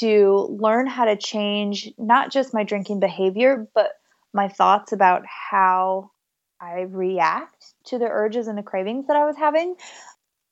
to 0.00 0.46
learn 0.60 0.86
how 0.86 1.06
to 1.06 1.16
change 1.16 1.90
not 1.96 2.30
just 2.30 2.52
my 2.52 2.62
drinking 2.62 3.00
behavior, 3.00 3.66
but 3.74 3.92
my 4.34 4.48
thoughts 4.48 4.92
about 4.92 5.22
how 5.24 6.10
I 6.60 6.82
react 6.82 7.72
to 7.86 7.98
the 7.98 8.04
urges 8.04 8.48
and 8.48 8.58
the 8.58 8.62
cravings 8.62 9.06
that 9.06 9.16
I 9.16 9.24
was 9.24 9.38
having, 9.38 9.76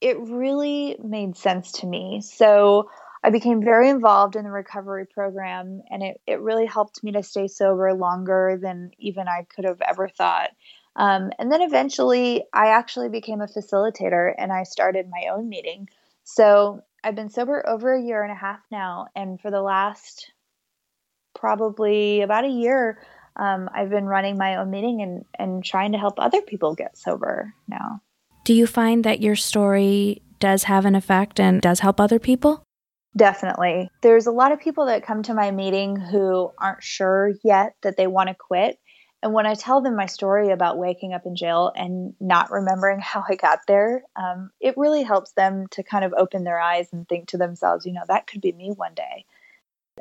it 0.03 0.19
really 0.21 0.97
made 1.03 1.37
sense 1.37 1.71
to 1.73 1.87
me. 1.87 2.21
So 2.21 2.91
I 3.23 3.31
became 3.31 3.63
very 3.63 3.89
involved 3.89 4.35
in 4.35 4.43
the 4.43 4.51
recovery 4.51 5.07
program, 5.07 5.83
and 5.89 6.03
it, 6.03 6.21
it 6.27 6.41
really 6.41 6.67
helped 6.67 7.05
me 7.05 7.13
to 7.13 7.23
stay 7.23 7.47
sober 7.47 7.95
longer 7.95 8.59
than 8.61 8.91
even 8.99 9.29
I 9.29 9.47
could 9.55 9.65
have 9.65 9.81
ever 9.81 10.09
thought. 10.09 10.51
Um, 10.97 11.31
and 11.39 11.51
then 11.53 11.63
eventually, 11.63 12.45
I 12.53 12.71
actually 12.71 13.11
became 13.11 13.41
a 13.41 13.47
facilitator 13.47 14.35
and 14.37 14.53
I 14.53 14.65
started 14.65 15.09
my 15.09 15.29
own 15.33 15.49
meeting. 15.49 15.89
So 16.25 16.83
I've 17.03 17.15
been 17.15 17.31
sober 17.31 17.67
over 17.67 17.95
a 17.95 18.03
year 18.03 18.25
and 18.25 18.33
a 18.33 18.37
half 18.37 18.61
now, 18.73 19.07
and 19.15 19.41
for 19.41 19.53
the 19.53 19.63
last 19.63 20.33
probably 21.33 22.23
about 22.23 22.45
a 22.45 22.49
year, 22.49 23.01
um, 23.37 23.71
I've 23.73 23.89
been 23.89 24.07
running 24.07 24.37
my 24.37 24.57
own 24.57 24.71
meeting 24.71 25.01
and, 25.01 25.25
and 25.39 25.65
trying 25.65 25.93
to 25.93 25.99
help 25.99 26.15
other 26.19 26.43
people 26.43 26.75
get 26.75 26.99
sober 26.99 27.55
now. 27.69 28.03
Do 28.45 28.55
you 28.55 28.67
find 28.67 29.05
that 29.05 29.21
your 29.21 29.37
story 29.37 30.23
does 30.41 30.65
have 30.65 30.85
an 30.85 30.95
effect 30.95 31.39
and 31.39 31.61
does 31.61 31.81
help 31.81 32.01
other 32.01 32.19
people? 32.19 32.65
Definitely. 33.17 33.91
There's 34.01 34.27
a 34.27 34.33
lot 34.33 34.53
of 34.53 34.61
people 34.61 34.87
that 34.87 35.05
come 35.05 35.23
to 35.25 35.35
my 35.35 35.51
meeting 35.51 35.97
who 35.97 36.51
aren't 36.59 36.83
sure 36.83 37.33
yet 37.45 37.75
that 37.83 37.97
they 37.97 38.07
want 38.07 38.29
to 38.29 38.35
quit. 38.35 38.79
And 39.23 39.33
when 39.33 39.47
I 39.47 39.55
tell 39.55 39.81
them 39.81 39.95
my 39.95 40.07
story 40.07 40.51
about 40.51 40.79
waking 40.79 41.13
up 41.13 41.27
in 41.27 41.37
jail 41.37 41.71
and 41.77 42.15
not 42.21 42.51
remembering 42.51 42.99
how 43.01 43.23
I 43.29 43.37
got 43.37 43.61
there, 43.69 44.03
um, 44.17 44.51
it 44.61 44.77
really 44.77 45.03
helps 45.03 45.33
them 45.33 45.67
to 45.73 45.83
kind 45.83 46.05
of 46.05 46.15
open 46.17 46.43
their 46.43 46.59
eyes 46.59 46.89
and 46.93 47.09
think 47.09 47.29
to 47.29 47.39
themselves, 47.39 47.87
you 47.87 47.93
know, 47.93 48.03
that 48.09 48.27
could 48.27 48.41
be 48.41 48.53
me 48.53 48.73
one 48.75 48.95
day. 48.95 49.25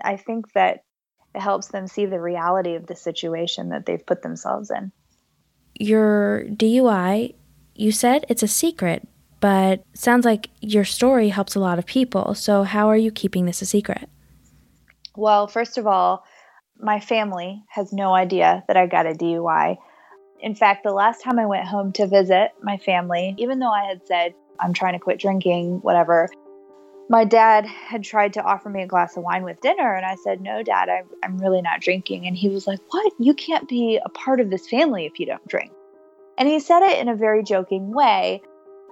I 0.01 0.15
think 0.17 0.51
that 0.53 0.83
it 1.35 1.41
helps 1.41 1.67
them 1.67 1.87
see 1.87 2.05
the 2.05 2.19
reality 2.19 2.75
of 2.75 2.87
the 2.87 2.95
situation 2.95 3.69
that 3.69 3.85
they've 3.85 4.05
put 4.05 4.21
themselves 4.21 4.71
in. 4.71 4.91
Your 5.79 6.45
DUI, 6.45 7.35
you 7.75 7.91
said 7.91 8.25
it's 8.29 8.43
a 8.43 8.47
secret, 8.47 9.07
but 9.39 9.83
sounds 9.93 10.25
like 10.25 10.49
your 10.59 10.85
story 10.85 11.29
helps 11.29 11.55
a 11.55 11.59
lot 11.59 11.79
of 11.79 11.85
people. 11.85 12.35
So, 12.35 12.63
how 12.63 12.87
are 12.87 12.97
you 12.97 13.11
keeping 13.11 13.45
this 13.45 13.61
a 13.61 13.65
secret? 13.65 14.09
Well, 15.15 15.47
first 15.47 15.77
of 15.77 15.87
all, 15.87 16.23
my 16.79 16.99
family 16.99 17.63
has 17.69 17.91
no 17.91 18.13
idea 18.13 18.63
that 18.67 18.77
I 18.77 18.87
got 18.87 19.05
a 19.05 19.13
DUI. 19.13 19.77
In 20.39 20.55
fact, 20.55 20.83
the 20.83 20.93
last 20.93 21.23
time 21.23 21.37
I 21.37 21.45
went 21.45 21.67
home 21.67 21.91
to 21.93 22.07
visit 22.07 22.51
my 22.63 22.77
family, 22.77 23.35
even 23.37 23.59
though 23.59 23.71
I 23.71 23.85
had 23.85 24.05
said 24.07 24.33
I'm 24.59 24.73
trying 24.73 24.93
to 24.93 24.99
quit 24.99 25.19
drinking, 25.19 25.79
whatever, 25.81 26.29
my 27.11 27.25
dad 27.25 27.65
had 27.65 28.03
tried 28.03 28.31
to 28.33 28.41
offer 28.41 28.69
me 28.69 28.83
a 28.83 28.87
glass 28.87 29.17
of 29.17 29.23
wine 29.23 29.43
with 29.43 29.59
dinner 29.59 29.93
and 29.95 30.05
i 30.05 30.15
said 30.23 30.39
no 30.39 30.63
dad 30.63 30.87
I'm, 31.23 31.37
really 31.39 31.61
not 31.61 31.81
drinking 31.81 32.25
and 32.25 32.37
he 32.37 32.47
was 32.47 32.67
like 32.67 32.79
what 32.89 33.11
you 33.19 33.33
can't 33.33 33.67
be 33.67 33.99
a 34.03 34.07
part 34.09 34.39
of 34.39 34.49
this 34.49 34.69
family 34.69 35.05
if 35.05 35.19
you 35.19 35.25
don't 35.25 35.45
drink 35.45 35.73
and 36.37 36.47
he 36.47 36.59
said 36.59 36.81
it 36.81 36.99
in 36.99 37.09
a 37.09 37.15
very 37.15 37.43
joking 37.43 37.91
way 37.93 38.41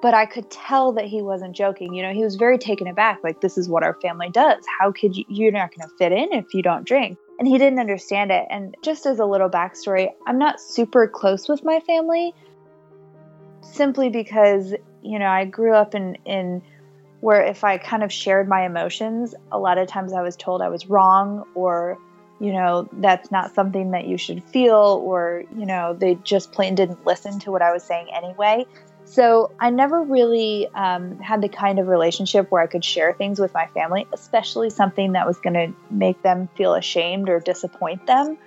but 0.01 0.13
i 0.13 0.25
could 0.25 0.49
tell 0.49 0.93
that 0.93 1.05
he 1.05 1.21
wasn't 1.21 1.55
joking. 1.55 1.93
You 1.93 2.03
know 2.03 2.13
he 2.13 2.23
was 2.23 2.35
very 2.35 2.57
taken 2.57 2.87
aback 2.87 3.19
like 3.23 3.41
this 3.41 3.57
is 3.57 3.67
what 3.67 3.83
our 3.83 3.97
family 4.01 4.29
does. 4.29 4.63
How 4.79 4.91
could 4.91 5.15
you 5.15 5.25
you're 5.27 5.51
not 5.51 5.75
going 5.75 5.87
to 5.87 5.95
fit 5.97 6.11
in 6.11 6.31
if 6.31 6.53
you 6.53 6.61
don't 6.61 6.85
drink? 6.85 7.17
And 7.37 7.47
he 7.47 7.57
didn't 7.57 7.79
understand 7.79 8.31
it. 8.31 8.45
And 8.49 8.75
just 8.81 9.05
as 9.05 9.19
a 9.19 9.25
little 9.25 9.49
backstory 9.49 10.09
i'm 10.27 10.39
not 10.39 10.61
super 10.61 11.07
close 11.07 11.49
with 11.49 11.63
my 11.63 11.79
family 11.81 12.33
simply 13.61 14.09
because 14.09 14.73
you 15.01 15.19
know 15.19 15.27
i 15.27 15.45
grew 15.45 15.73
up 15.73 15.95
in 15.95 16.15
in 16.25 16.61
where 17.21 17.43
if 17.43 17.63
I 17.63 17.77
kind 17.77 18.03
of 18.03 18.11
shared 18.11 18.47
my 18.47 18.65
emotions, 18.65 19.35
a 19.51 19.59
lot 19.59 19.77
of 19.77 19.87
times 19.87 20.13
I 20.13 20.21
was 20.21 20.35
told 20.35 20.61
I 20.61 20.69
was 20.69 20.87
wrong 20.87 21.43
or, 21.53 21.97
you 22.39 22.53
know, 22.53 22.87
that's 22.93 23.31
not 23.31 23.53
something 23.53 23.91
that 23.91 24.05
you 24.05 24.17
should 24.17 24.43
feel 24.43 25.01
or, 25.03 25.43
you 25.55 25.65
know, 25.65 25.93
they 25.93 26.15
just 26.15 26.51
plain 26.51 26.75
didn't 26.75 27.05
listen 27.05 27.39
to 27.39 27.51
what 27.51 27.61
I 27.61 27.71
was 27.71 27.83
saying 27.83 28.07
anyway. 28.13 28.65
So 29.03 29.51
I 29.59 29.71
never 29.71 30.03
really 30.03 30.67
um, 30.75 31.17
had 31.19 31.41
the 31.41 31.49
kind 31.49 31.79
of 31.79 31.87
relationship 31.87 32.51
where 32.51 32.61
I 32.61 32.67
could 32.67 32.85
share 32.85 33.13
things 33.13 33.39
with 33.39 33.53
my 33.53 33.65
family, 33.67 34.07
especially 34.13 34.69
something 34.69 35.13
that 35.13 35.25
was 35.25 35.37
going 35.39 35.55
to 35.55 35.73
make 35.89 36.21
them 36.21 36.47
feel 36.55 36.75
ashamed 36.75 37.27
or 37.27 37.39
disappoint 37.39 38.05
them. 38.05 38.37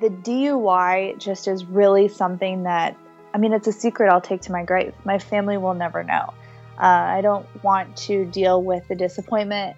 The 0.00 0.10
DUI 0.10 1.18
just 1.18 1.48
is 1.48 1.64
really 1.64 2.08
something 2.08 2.64
that, 2.64 2.96
I 3.34 3.38
mean, 3.38 3.54
it's 3.54 3.66
a 3.66 3.72
secret 3.72 4.10
I'll 4.12 4.20
take 4.20 4.42
to 4.42 4.52
my 4.52 4.64
grave. 4.64 4.92
My 5.04 5.18
family 5.18 5.56
will 5.56 5.74
never 5.74 6.04
know. 6.04 6.34
Uh, 6.78 6.84
I 6.84 7.20
don't 7.22 7.46
want 7.62 7.96
to 7.98 8.26
deal 8.26 8.62
with 8.62 8.86
the 8.88 8.94
disappointment. 8.94 9.76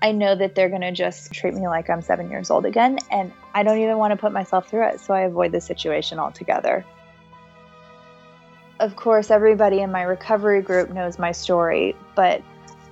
I 0.00 0.12
know 0.12 0.34
that 0.34 0.54
they're 0.54 0.68
going 0.68 0.82
to 0.82 0.92
just 0.92 1.32
treat 1.32 1.54
me 1.54 1.66
like 1.66 1.90
I'm 1.90 2.02
seven 2.02 2.30
years 2.30 2.50
old 2.50 2.66
again, 2.66 2.98
and 3.10 3.32
I 3.54 3.62
don't 3.62 3.78
even 3.78 3.98
want 3.98 4.12
to 4.12 4.16
put 4.16 4.32
myself 4.32 4.68
through 4.68 4.88
it, 4.88 5.00
so 5.00 5.14
I 5.14 5.22
avoid 5.22 5.52
the 5.52 5.60
situation 5.60 6.18
altogether. 6.18 6.84
Of 8.78 8.94
course, 8.94 9.30
everybody 9.30 9.80
in 9.80 9.90
my 9.90 10.02
recovery 10.02 10.62
group 10.62 10.90
knows 10.90 11.18
my 11.18 11.32
story, 11.32 11.96
but 12.14 12.42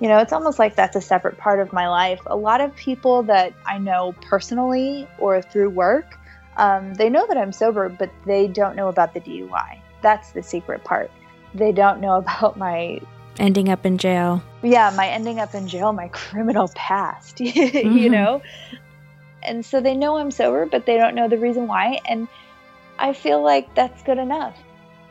you 0.01 0.09
know, 0.09 0.19
it's 0.19 0.33
almost 0.33 0.59
like 0.59 0.75
that's 0.75 0.97
a 0.97 1.01
separate 1.01 1.39
part 1.39 1.61
of 1.61 1.73
my 1.73 1.89
life. 1.89 2.21
A 2.27 2.37
lot 2.37 2.61
of 2.61 2.75
people 2.77 3.23
that 3.25 3.55
I 3.65 3.79
know 3.79 4.15
personally 4.21 5.09
or 5.19 5.41
through 5.41 5.71
work, 5.71 6.19
um, 6.57 6.93
they 6.95 7.09
know 7.09 7.27
that 7.29 7.39
I'm 7.39 7.53
sober, 7.53 7.89
but 7.89 8.11
they 8.27 8.47
don't 8.47 8.77
know 8.77 8.89
about 8.89 9.15
the 9.15 9.21
DUI. 9.21 9.81
That's 10.03 10.33
the 10.33 10.43
secret 10.43 10.85
part 10.85 11.11
they 11.57 11.73
don't 11.73 12.01
know 12.01 12.17
about 12.17 12.57
my 12.57 13.01
ending 13.39 13.69
up 13.69 13.87
in 13.87 13.99
jail. 13.99 14.43
Yeah, 14.63 14.93
my 14.97 15.09
ending 15.09 15.39
up 15.39 15.55
in 15.55 15.69
jail, 15.69 15.93
my 15.93 16.09
criminal 16.09 16.71
past, 16.75 17.37
mm-hmm. 17.39 17.97
you 17.97 18.11
know? 18.11 18.43
And 19.43 19.65
so 19.65 19.81
they 19.81 19.95
know 19.95 20.17
I'm 20.17 20.31
sober, 20.31 20.67
but 20.67 20.87
they 20.87 20.97
don't 20.97 21.15
know 21.15 21.29
the 21.29 21.39
reason 21.39 21.69
why. 21.69 22.01
And 22.09 22.29
I 22.99 23.13
feel 23.13 23.43
like 23.43 23.75
that's 23.75 24.03
good 24.03 24.19
enough. 24.19 24.57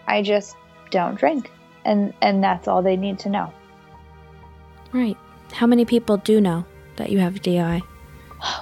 I 0.08 0.22
just 0.22 0.56
don't 0.92 1.16
drink. 1.16 1.52
And, 1.86 2.14
and 2.22 2.44
that's 2.44 2.68
all 2.68 2.82
they 2.82 2.98
need 2.98 3.20
to 3.20 3.30
know. 3.30 3.54
Right. 4.92 5.18
How 5.52 5.68
many 5.68 5.86
people 5.86 6.18
do 6.18 6.42
know 6.42 6.66
that 6.96 7.12
you 7.12 7.20
have 7.20 7.36
DUI? 7.36 7.82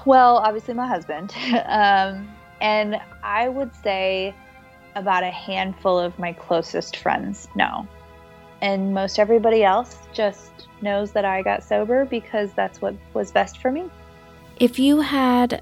Well, 0.05 0.37
obviously, 0.37 0.73
my 0.73 0.87
husband. 0.87 1.33
um, 1.65 2.29
and 2.61 2.99
I 3.23 3.49
would 3.49 3.73
say 3.83 4.35
about 4.95 5.23
a 5.23 5.31
handful 5.31 5.99
of 5.99 6.17
my 6.19 6.33
closest 6.33 6.97
friends 6.97 7.47
know. 7.55 7.87
And 8.63 8.93
most 8.93 9.19
everybody 9.19 9.65
else 9.65 9.97
just 10.13 10.69
knows 10.81 11.11
that 11.11 11.25
I 11.25 11.41
got 11.41 11.63
sober 11.63 12.05
because 12.05 12.53
that's 12.53 12.81
what 12.81 12.95
was 13.13 13.29
best 13.29 13.57
for 13.57 13.69
me. 13.69 13.83
If 14.55 14.79
you 14.79 15.01
had 15.01 15.61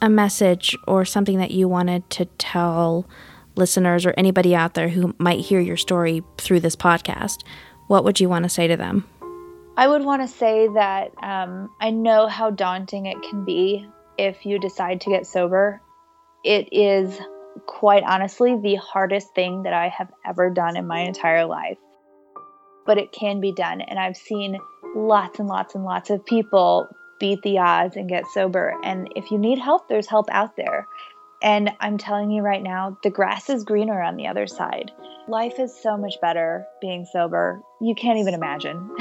a 0.00 0.08
message 0.08 0.76
or 0.86 1.04
something 1.04 1.38
that 1.38 1.50
you 1.50 1.66
wanted 1.66 2.08
to 2.10 2.26
tell 2.38 3.04
listeners 3.56 4.06
or 4.06 4.14
anybody 4.16 4.54
out 4.54 4.74
there 4.74 4.88
who 4.88 5.12
might 5.18 5.40
hear 5.40 5.58
your 5.58 5.76
story 5.76 6.22
through 6.38 6.60
this 6.60 6.76
podcast, 6.76 7.42
what 7.88 8.04
would 8.04 8.20
you 8.20 8.28
want 8.28 8.44
to 8.44 8.48
say 8.48 8.68
to 8.68 8.76
them? 8.76 9.04
I 9.76 9.88
would 9.88 10.04
want 10.04 10.22
to 10.22 10.28
say 10.28 10.68
that 10.68 11.10
um, 11.24 11.68
I 11.80 11.90
know 11.90 12.28
how 12.28 12.50
daunting 12.50 13.06
it 13.06 13.16
can 13.28 13.44
be 13.44 13.88
if 14.18 14.46
you 14.46 14.60
decide 14.60 15.00
to 15.00 15.10
get 15.10 15.26
sober. 15.26 15.82
It 16.44 16.68
is 16.70 17.18
quite 17.66 18.04
honestly 18.04 18.56
the 18.56 18.76
hardest 18.76 19.34
thing 19.34 19.64
that 19.64 19.72
I 19.72 19.88
have 19.88 20.12
ever 20.24 20.48
done 20.48 20.76
in 20.76 20.86
my 20.86 21.00
entire 21.00 21.44
life. 21.44 21.78
But 22.86 22.98
it 22.98 23.12
can 23.12 23.40
be 23.40 23.52
done. 23.52 23.80
And 23.80 23.98
I've 23.98 24.16
seen 24.16 24.58
lots 24.94 25.38
and 25.38 25.48
lots 25.48 25.74
and 25.74 25.84
lots 25.84 26.10
of 26.10 26.24
people 26.24 26.88
beat 27.18 27.42
the 27.42 27.58
odds 27.58 27.96
and 27.96 28.08
get 28.08 28.26
sober. 28.32 28.74
And 28.82 29.10
if 29.16 29.30
you 29.30 29.38
need 29.38 29.58
help, 29.58 29.88
there's 29.88 30.06
help 30.06 30.28
out 30.30 30.56
there. 30.56 30.86
And 31.42 31.70
I'm 31.80 31.98
telling 31.98 32.30
you 32.30 32.42
right 32.42 32.62
now, 32.62 32.98
the 33.02 33.10
grass 33.10 33.50
is 33.50 33.64
greener 33.64 34.00
on 34.00 34.16
the 34.16 34.26
other 34.26 34.46
side. 34.46 34.90
Life 35.28 35.58
is 35.58 35.74
so 35.82 35.96
much 35.96 36.14
better 36.20 36.66
being 36.80 37.04
sober. 37.04 37.60
You 37.80 37.94
can't 37.94 38.18
even 38.18 38.34
imagine. 38.34 38.90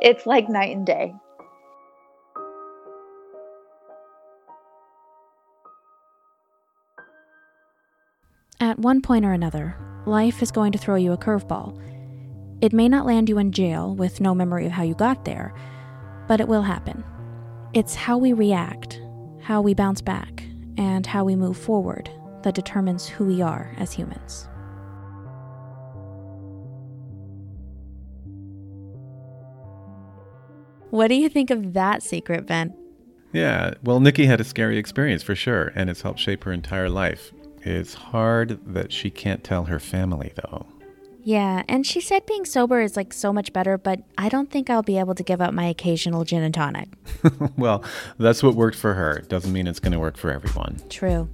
it's 0.00 0.26
like 0.26 0.48
night 0.48 0.76
and 0.76 0.86
day. 0.86 1.14
At 8.60 8.78
one 8.78 9.02
point 9.02 9.24
or 9.24 9.32
another, 9.32 9.76
life 10.06 10.40
is 10.40 10.52
going 10.52 10.70
to 10.72 10.78
throw 10.78 10.94
you 10.94 11.12
a 11.12 11.18
curveball. 11.18 11.76
It 12.62 12.72
may 12.72 12.88
not 12.88 13.06
land 13.06 13.28
you 13.28 13.38
in 13.38 13.50
jail 13.50 13.92
with 13.92 14.20
no 14.20 14.36
memory 14.36 14.66
of 14.66 14.72
how 14.72 14.84
you 14.84 14.94
got 14.94 15.24
there, 15.24 15.52
but 16.28 16.40
it 16.40 16.46
will 16.46 16.62
happen. 16.62 17.02
It's 17.74 17.96
how 17.96 18.16
we 18.18 18.32
react, 18.32 19.02
how 19.40 19.60
we 19.60 19.74
bounce 19.74 20.00
back, 20.00 20.44
and 20.76 21.04
how 21.04 21.24
we 21.24 21.34
move 21.34 21.56
forward 21.56 22.08
that 22.44 22.54
determines 22.54 23.08
who 23.08 23.24
we 23.24 23.42
are 23.42 23.74
as 23.78 23.92
humans. 23.92 24.48
What 30.90 31.08
do 31.08 31.16
you 31.16 31.28
think 31.28 31.50
of 31.50 31.72
that 31.72 32.04
secret, 32.04 32.46
Ben? 32.46 32.76
Yeah, 33.32 33.74
well, 33.82 33.98
Nikki 33.98 34.26
had 34.26 34.40
a 34.40 34.44
scary 34.44 34.78
experience 34.78 35.24
for 35.24 35.34
sure, 35.34 35.72
and 35.74 35.90
it's 35.90 36.02
helped 36.02 36.20
shape 36.20 36.44
her 36.44 36.52
entire 36.52 36.88
life. 36.88 37.32
It's 37.62 37.94
hard 37.94 38.60
that 38.72 38.92
she 38.92 39.10
can't 39.10 39.42
tell 39.42 39.64
her 39.64 39.80
family, 39.80 40.32
though. 40.36 40.66
Yeah, 41.24 41.62
and 41.68 41.86
she 41.86 42.00
said 42.00 42.26
being 42.26 42.44
sober 42.44 42.80
is 42.80 42.96
like 42.96 43.12
so 43.12 43.32
much 43.32 43.52
better, 43.52 43.78
but 43.78 44.00
I 44.18 44.28
don't 44.28 44.50
think 44.50 44.68
I'll 44.68 44.82
be 44.82 44.98
able 44.98 45.14
to 45.14 45.22
give 45.22 45.40
up 45.40 45.54
my 45.54 45.66
occasional 45.66 46.24
gin 46.24 46.42
and 46.42 46.52
tonic. 46.52 46.88
well, 47.56 47.84
that's 48.18 48.42
what 48.42 48.54
worked 48.54 48.76
for 48.76 48.94
her. 48.94 49.20
Doesn't 49.28 49.52
mean 49.52 49.66
it's 49.68 49.78
going 49.78 49.92
to 49.92 50.00
work 50.00 50.16
for 50.16 50.32
everyone. 50.32 50.80
True. 50.88 51.28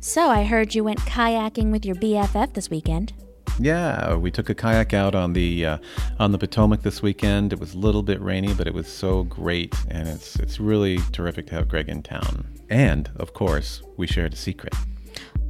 So 0.00 0.28
I 0.28 0.44
heard 0.44 0.74
you 0.74 0.84
went 0.84 1.00
kayaking 1.00 1.72
with 1.72 1.86
your 1.86 1.96
BFF 1.96 2.52
this 2.52 2.68
weekend. 2.68 3.14
Yeah, 3.58 4.16
we 4.16 4.30
took 4.30 4.50
a 4.50 4.54
kayak 4.54 4.92
out 4.92 5.14
on 5.14 5.32
the 5.32 5.64
uh, 5.64 5.78
on 6.18 6.32
the 6.32 6.38
Potomac 6.38 6.82
this 6.82 7.00
weekend. 7.00 7.52
It 7.52 7.60
was 7.60 7.74
a 7.74 7.78
little 7.78 8.02
bit 8.02 8.20
rainy, 8.20 8.52
but 8.52 8.66
it 8.66 8.74
was 8.74 8.88
so 8.88 9.22
great, 9.24 9.74
and 9.88 10.08
it's 10.08 10.36
it's 10.36 10.58
really 10.58 10.98
terrific 11.12 11.46
to 11.46 11.54
have 11.54 11.68
Greg 11.68 11.88
in 11.88 12.02
town. 12.02 12.46
And 12.68 13.10
of 13.16 13.32
course, 13.32 13.80
we 13.96 14.06
shared 14.06 14.32
a 14.32 14.36
secret. 14.36 14.74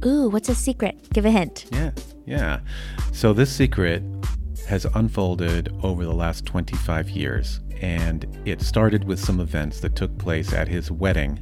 Ooh, 0.03 0.29
what's 0.29 0.49
a 0.49 0.55
secret? 0.55 1.09
Give 1.13 1.25
a 1.25 1.31
hint. 1.31 1.65
Yeah, 1.71 1.91
yeah. 2.25 2.59
So 3.13 3.33
this 3.33 3.51
secret 3.51 4.03
has 4.67 4.85
unfolded 4.95 5.73
over 5.83 6.03
the 6.03 6.13
last 6.13 6.45
25 6.45 7.09
years, 7.09 7.59
and 7.81 8.25
it 8.45 8.61
started 8.61 9.03
with 9.03 9.19
some 9.19 9.39
events 9.39 9.79
that 9.81 9.95
took 9.95 10.17
place 10.17 10.53
at 10.53 10.67
his 10.67 10.89
wedding 10.89 11.39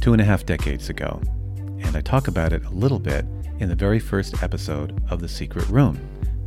two 0.00 0.12
and 0.12 0.20
a 0.20 0.24
half 0.24 0.44
decades 0.44 0.88
ago. 0.88 1.20
And 1.56 1.96
I 1.96 2.00
talk 2.00 2.28
about 2.28 2.52
it 2.52 2.64
a 2.64 2.70
little 2.70 2.98
bit 2.98 3.24
in 3.58 3.68
the 3.68 3.74
very 3.74 3.98
first 3.98 4.42
episode 4.42 5.00
of 5.10 5.20
The 5.20 5.28
Secret 5.28 5.68
Room. 5.68 5.96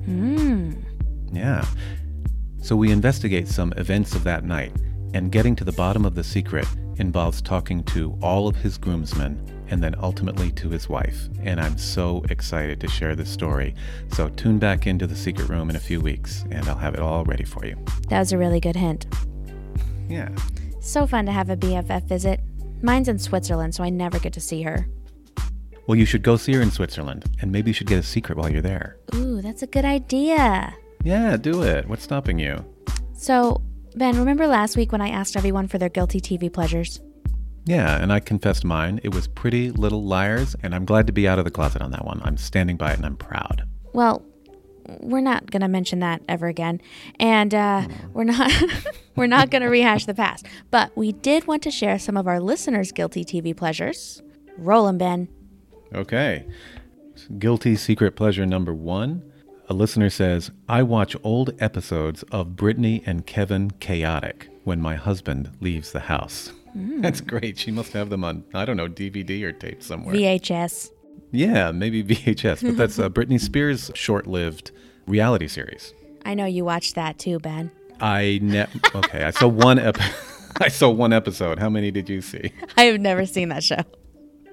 Hmm. 0.06 0.74
Yeah. 1.32 1.66
So 2.62 2.76
we 2.76 2.92
investigate 2.92 3.48
some 3.48 3.74
events 3.78 4.16
of 4.16 4.24
that 4.26 4.44
night, 4.44 4.76
and 5.14 5.32
getting 5.32 5.56
to 5.56 5.64
the 5.64 5.72
bottom 5.72 6.06
of 6.06 6.16
the 6.16 6.24
secret 6.24 6.68
involves 6.98 7.42
talking 7.42 7.84
to 7.86 8.18
all 8.22 8.48
of 8.48 8.58
his 8.58 8.78
groomsmen 8.78 9.59
and 9.70 9.84
then 9.84 9.96
ultimately 10.00 10.52
to 10.52 10.70
his 10.70 10.90
wife. 10.90 11.30
And 11.44 11.60
I'm 11.60 11.78
so 11.78 12.24
excited 12.30 12.80
to 12.82 12.88
share 12.88 13.16
this 13.16 13.30
story. 13.30 13.76
So 14.12 14.30
tune 14.30 14.60
back 14.60 14.88
into 14.88 15.08
the 15.08 15.16
secret 15.16 15.50
room 15.50 15.70
in 15.70 15.76
a 15.76 15.80
few 15.80 16.02
weeks, 16.02 16.44
and 16.52 16.68
I'll 16.68 16.78
have 16.78 16.94
it 16.94 17.00
all 17.00 17.24
ready 17.26 17.46
for 17.46 17.66
you. 17.66 17.78
That 18.10 18.20
was 18.20 18.32
a 18.32 18.38
really 18.38 18.60
good 18.60 18.76
hint. 18.76 19.08
Yeah. 20.08 20.30
So 20.80 21.06
fun 21.06 21.26
to 21.26 21.32
have 21.32 21.50
a 21.50 21.58
BFF 21.58 22.04
visit. 22.04 22.42
Mine's 22.82 23.08
in 23.08 23.20
Switzerland, 23.20 23.76
so 23.76 23.84
I 23.84 23.90
never 23.90 24.20
get 24.20 24.34
to 24.34 24.42
see 24.42 24.64
her. 24.64 24.88
Well, 25.88 25.98
you 25.98 26.06
should 26.06 26.24
go 26.24 26.38
see 26.38 26.54
her 26.54 26.62
in 26.62 26.72
Switzerland, 26.72 27.26
and 27.42 27.52
maybe 27.52 27.72
you 27.72 27.74
should 27.74 27.88
get 27.88 28.00
a 28.00 28.04
secret 28.04 28.38
while 28.38 28.50
you're 28.50 28.62
there. 28.62 28.98
Ooh, 29.16 29.42
that's 29.42 29.64
a 29.64 29.68
good 29.68 29.86
idea. 29.86 30.76
Yeah, 31.04 31.36
do 31.38 31.64
it. 31.64 31.88
What's 31.88 32.04
stopping 32.04 32.38
you? 32.40 32.64
So, 33.14 33.62
Ben, 33.96 34.18
remember 34.18 34.48
last 34.48 34.78
week 34.78 34.92
when 34.92 35.02
I 35.02 35.10
asked 35.10 35.36
everyone 35.36 35.68
for 35.68 35.78
their 35.78 35.90
guilty 35.90 36.22
TV 36.22 36.52
pleasures? 36.52 37.02
Yeah, 37.70 38.02
and 38.02 38.12
I 38.12 38.20
confessed 38.20 38.66
mine. 38.66 39.00
It 39.04 39.14
was 39.14 39.28
Pretty 39.28 39.70
Little 39.70 40.04
Liars, 40.04 40.56
and 40.64 40.74
I'm 40.74 40.86
glad 40.86 41.06
to 41.06 41.14
be 41.14 41.28
out 41.28 41.38
of 41.38 41.46
the 41.46 41.52
closet 41.52 41.84
on 41.84 41.92
that 41.92 42.04
one. 42.04 42.20
I'm 42.24 42.36
standing 42.36 42.78
by 42.78 42.94
it 42.94 42.98
and 42.98 43.06
I'm 43.06 43.16
proud. 43.16 43.64
Well, 43.94 44.26
we're 45.02 45.22
not 45.22 45.52
going 45.52 45.62
to 45.62 45.68
mention 45.68 46.00
that 46.00 46.24
ever 46.28 46.48
again. 46.48 46.82
And 47.20 47.54
uh, 47.54 47.88
we're 48.12 48.24
not 48.24 48.52
we're 49.16 49.28
not 49.28 49.52
going 49.52 49.62
to 49.62 49.68
rehash 49.68 50.08
the 50.08 50.16
past. 50.16 50.48
But 50.72 50.98
we 50.98 51.12
did 51.12 51.46
want 51.46 51.62
to 51.62 51.70
share 51.70 52.00
some 52.00 52.18
of 52.18 52.26
our 52.28 52.40
listeners' 52.40 52.92
guilty 52.92 53.24
TV 53.24 53.56
pleasures. 53.56 54.24
Roll 54.58 54.88
'em, 54.88 54.98
Ben. 54.98 55.28
Okay. 55.94 56.48
Guilty 57.38 57.76
secret 57.76 58.16
pleasure 58.16 58.48
number 58.48 58.74
one. 58.74 59.22
A 59.68 59.76
listener 59.76 60.10
says, 60.10 60.50
I 60.68 60.82
watch 60.82 61.16
old 61.24 61.54
episodes 61.62 62.24
of 62.32 62.56
Britney 62.56 63.04
and 63.06 63.28
Kevin 63.28 63.70
Chaotic 63.80 64.50
when 64.64 64.82
my 64.82 64.96
husband 64.96 65.52
leaves 65.60 65.92
the 65.92 66.00
house. 66.00 66.52
That's 66.76 67.22
great. 67.22 67.58
She 67.58 67.72
must 67.72 67.94
have 67.94 68.10
them 68.10 68.24
on, 68.24 68.44
I 68.54 68.66
don't 68.66 68.78
know, 68.78 68.88
DVD 68.88 69.44
or 69.44 69.52
tape 69.52 69.82
somewhere. 69.84 70.16
VHS. 70.16 70.90
yeah, 71.32 71.72
maybe 71.72 72.04
VHS, 72.16 72.62
but 72.64 72.78
that's 72.78 73.00
uh, 73.00 73.10
Britney 73.16 73.40
Spears' 73.40 73.92
short 73.96 74.28
lived 74.28 74.72
reality 75.08 75.48
series. 75.48 75.94
I 76.26 76.34
know 76.34 76.46
you 76.46 76.66
watched 76.66 76.96
that 76.96 77.18
too, 77.20 77.40
Ben. 77.40 77.72
I 78.02 78.40
ne- 78.42 78.68
okay. 78.96 79.24
I 79.24 79.32
saw 79.32 79.48
one 79.48 79.80
ep- 79.80 79.98
I 80.62 80.68
saw 80.70 80.90
one 80.90 81.14
episode. 81.14 81.60
How 81.60 81.70
many 81.70 81.92
did 81.92 82.10
you 82.10 82.22
see? 82.22 82.52
I 82.78 82.84
have 82.84 83.00
never 83.00 83.26
seen 83.26 83.50
that 83.50 83.64
show. 83.64 83.82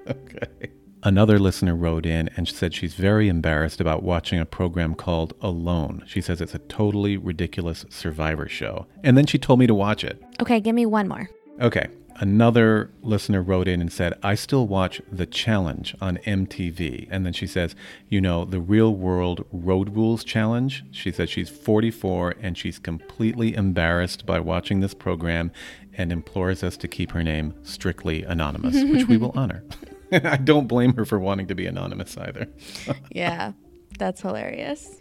Okay. 0.08 0.70
Another 1.02 1.38
listener 1.38 1.76
wrote 1.76 2.04
in 2.06 2.28
and 2.36 2.48
said 2.48 2.74
she's 2.74 2.94
very 2.94 3.28
embarrassed 3.28 3.80
about 3.80 4.02
watching 4.02 4.40
a 4.40 4.44
program 4.46 4.94
called 4.94 5.34
Alone. 5.40 6.02
She 6.06 6.20
says 6.20 6.40
it's 6.40 6.54
a 6.54 6.58
totally 6.60 7.16
ridiculous 7.16 7.84
survivor 7.88 8.48
show. 8.48 8.86
And 9.04 9.16
then 9.16 9.26
she 9.26 9.38
told 9.38 9.60
me 9.60 9.66
to 9.68 9.74
watch 9.74 10.02
it. 10.02 10.20
Okay, 10.40 10.58
give 10.58 10.74
me 10.74 10.84
one 10.86 11.06
more. 11.06 11.28
Okay. 11.60 11.86
Another 12.18 12.90
listener 13.02 13.42
wrote 13.42 13.68
in 13.68 13.80
and 13.80 13.92
said, 13.92 14.14
I 14.22 14.34
still 14.36 14.66
watch 14.66 15.02
The 15.12 15.26
Challenge 15.26 15.94
on 16.00 16.16
MTV. 16.18 17.08
And 17.10 17.26
then 17.26 17.32
she 17.32 17.46
says, 17.46 17.74
you 18.08 18.20
know, 18.20 18.44
the 18.44 18.60
real 18.60 18.94
world 18.94 19.44
road 19.52 19.94
rules 19.94 20.24
challenge. 20.24 20.84
She 20.90 21.12
says 21.12 21.28
she's 21.28 21.50
44 21.50 22.36
and 22.40 22.56
she's 22.56 22.78
completely 22.78 23.54
embarrassed 23.54 24.24
by 24.24 24.40
watching 24.40 24.80
this 24.80 24.94
program 24.94 25.52
and 25.92 26.10
implores 26.10 26.62
us 26.64 26.76
to 26.78 26.88
keep 26.88 27.12
her 27.12 27.22
name 27.22 27.54
strictly 27.62 28.22
anonymous, 28.22 28.82
which 28.82 29.06
we 29.08 29.16
will 29.18 29.32
honor. 29.36 29.62
I 30.12 30.36
don't 30.36 30.68
blame 30.68 30.94
her 30.94 31.04
for 31.04 31.18
wanting 31.18 31.48
to 31.48 31.54
be 31.54 31.66
anonymous 31.66 32.16
either. 32.16 32.46
Yeah, 33.10 33.52
that's 33.98 34.20
hilarious. 34.20 35.00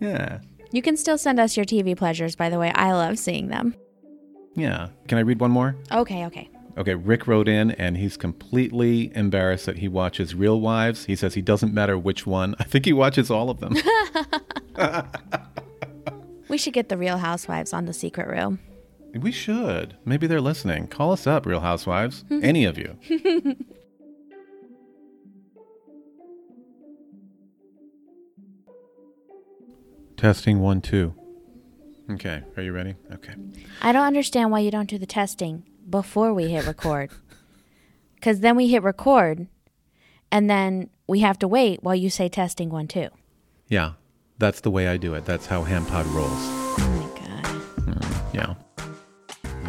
Yeah. 0.00 0.40
You 0.72 0.82
can 0.82 0.96
still 0.96 1.18
send 1.18 1.38
us 1.40 1.56
your 1.56 1.66
TV 1.66 1.96
pleasures, 1.96 2.34
by 2.36 2.48
the 2.48 2.58
way. 2.58 2.72
I 2.74 2.92
love 2.92 3.18
seeing 3.18 3.48
them. 3.48 3.74
Yeah. 4.54 4.88
Can 5.08 5.18
I 5.18 5.22
read 5.22 5.40
one 5.40 5.50
more? 5.50 5.76
Okay, 5.92 6.24
okay. 6.26 6.48
Okay, 6.78 6.94
Rick 6.94 7.26
wrote 7.26 7.48
in 7.48 7.70
and 7.72 7.96
he's 7.96 8.16
completely 8.16 9.10
embarrassed 9.16 9.64
that 9.66 9.78
he 9.78 9.88
watches 9.88 10.34
Real 10.34 10.60
Wives. 10.60 11.06
He 11.06 11.16
says 11.16 11.34
he 11.34 11.40
doesn't 11.42 11.72
matter 11.72 11.96
which 11.96 12.26
one. 12.26 12.54
I 12.58 12.64
think 12.64 12.84
he 12.84 12.92
watches 12.92 13.30
all 13.30 13.48
of 13.48 13.60
them. 13.60 13.76
We 16.48 16.58
should 16.58 16.74
get 16.74 16.88
the 16.88 16.96
Real 16.96 17.18
Housewives 17.18 17.72
on 17.72 17.86
the 17.86 17.92
secret 17.92 18.28
room. 18.28 18.60
we 19.14 19.32
should. 19.32 19.96
Maybe 20.04 20.26
they're 20.26 20.40
listening. 20.40 20.86
Call 20.86 21.12
us 21.12 21.26
up, 21.26 21.44
Real 21.44 21.60
Housewives. 21.60 22.24
Any 22.30 22.64
of 22.64 22.78
you. 22.78 22.96
Testing 30.16 30.60
one, 30.60 30.80
two. 30.80 31.14
Okay, 32.10 32.42
are 32.56 32.62
you 32.62 32.72
ready? 32.72 32.94
Okay. 33.12 33.34
I 33.82 33.92
don't 33.92 34.06
understand 34.06 34.50
why 34.50 34.60
you 34.60 34.70
don't 34.70 34.88
do 34.88 34.98
the 34.98 35.06
testing. 35.06 35.64
Before 35.88 36.34
we 36.34 36.48
hit 36.48 36.66
record. 36.66 37.10
Because 38.14 38.40
then 38.40 38.56
we 38.56 38.68
hit 38.68 38.82
record 38.82 39.46
and 40.32 40.50
then 40.50 40.90
we 41.06 41.20
have 41.20 41.38
to 41.38 41.48
wait 41.48 41.82
while 41.82 41.94
you 41.94 42.10
say 42.10 42.28
testing 42.28 42.70
one, 42.70 42.88
two. 42.88 43.08
Yeah, 43.68 43.92
that's 44.38 44.60
the 44.60 44.70
way 44.70 44.88
I 44.88 44.96
do 44.96 45.14
it. 45.14 45.24
That's 45.24 45.46
how 45.46 45.64
HammPod 45.64 46.12
rolls. 46.14 46.30
Oh 46.78 47.12
my 47.14 47.20
God. 47.20 47.44
Mm, 47.86 48.34
yeah. 48.34 48.54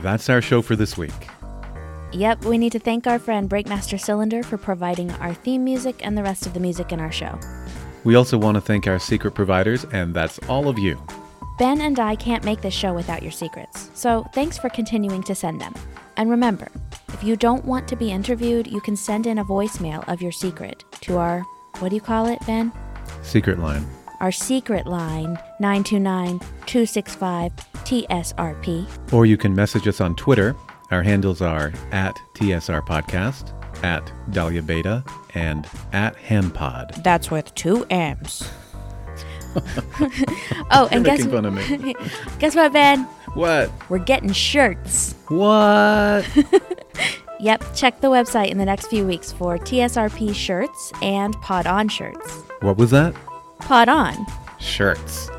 That's 0.01 0.30
our 0.30 0.41
show 0.41 0.62
for 0.62 0.75
this 0.75 0.97
week. 0.97 1.13
Yep, 2.13 2.45
we 2.45 2.58
need 2.58 2.71
to 2.71 2.80
thank 2.80 3.06
our 3.06 3.19
friend 3.19 3.49
Breakmaster 3.49 3.99
Cylinder 3.99 4.41
for 4.41 4.58
providing 4.58 5.12
our 5.13 5.34
theme 5.34 5.63
music 5.63 6.06
and 6.06 6.17
the 6.17 6.23
rest 6.23 6.45
of 6.45 6.53
the 6.53 6.60
music 6.60 6.91
in 6.91 6.99
our 6.99 7.12
show. 7.12 7.38
We 8.03 8.15
also 8.15 8.38
want 8.38 8.56
to 8.56 8.62
thank 8.62 8.88
our 8.88 8.99
secret 8.99 9.32
providers, 9.36 9.86
and 9.91 10.13
that's 10.13 10.39
all 10.47 10.69
of 10.69 10.80
you. 10.80 11.01
Ben 11.58 11.82
and 11.82 12.00
I 12.00 12.15
can't 12.15 12.43
make 12.43 12.62
this 12.62 12.74
show 12.74 12.93
without 12.93 13.24
your 13.24 13.32
secrets, 13.32 13.89
so 13.96 14.24
thanks 14.34 14.60
for 14.60 14.70
continuing 14.70 15.24
to 15.24 15.34
send 15.34 15.60
them. 15.60 15.74
And 16.15 16.30
remember, 16.30 16.67
if 17.13 17.24
you 17.24 17.36
don't 17.36 17.65
want 17.65 17.88
to 17.88 17.96
be 17.96 18.12
interviewed, 18.12 18.67
you 18.67 18.80
can 18.80 18.96
send 18.96 19.26
in 19.26 19.39
a 19.39 19.46
voicemail 19.46 20.08
of 20.08 20.22
your 20.22 20.32
secret 20.32 20.84
to 21.02 21.17
our, 21.17 21.41
what 21.80 21.89
do 21.89 21.96
you 21.96 22.02
call 22.02 22.28
it, 22.28 22.39
Ben? 22.46 22.72
Secret 23.24 23.58
line. 23.58 23.86
Our 24.20 24.32
secret 24.32 24.86
line, 24.86 25.39
929 25.60 26.39
265 26.67 27.52
TSRP. 27.74 29.13
Or 29.13 29.26
you 29.26 29.38
can 29.38 29.56
message 29.56 29.88
us 29.88 30.00
on 30.00 30.15
Twitter. 30.15 30.56
Our 30.91 31.02
handles 31.02 31.41
are 31.41 31.74
at 31.91 32.15
TSR 32.36 32.86
Podcast, 32.86 33.54
at 33.84 34.12
Dahlia 34.32 34.62
Beta, 34.62 35.04
and 35.34 35.67
at 35.91 36.15
HammPod. 36.17 37.04
That's 37.04 37.32
with 37.32 37.54
two 37.56 37.86
M's. 37.89 38.48
oh, 40.71 40.88
and 40.91 41.03
guess 41.03 41.25
fun 41.25 41.55
guess 42.39 42.55
what, 42.55 42.73
Ben? 42.73 43.03
What? 43.33 43.71
We're 43.89 43.99
getting 43.99 44.31
shirts. 44.31 45.15
What? 45.29 46.25
Yep, 47.39 47.75
check 47.75 48.01
the 48.01 48.07
website 48.07 48.49
in 48.49 48.57
the 48.57 48.65
next 48.65 48.88
few 48.88 49.05
weeks 49.05 49.31
for 49.31 49.60
TSRP 49.60 50.33
shirts 50.33 50.91
and 51.03 51.39
Pod 51.41 51.67
On 51.67 51.88
shirts. 51.88 52.41
what 52.62 52.77
was 52.77 52.89
that? 52.91 53.13
Pod 53.60 53.89
On. 53.89 54.25
Shirts. 54.60 55.29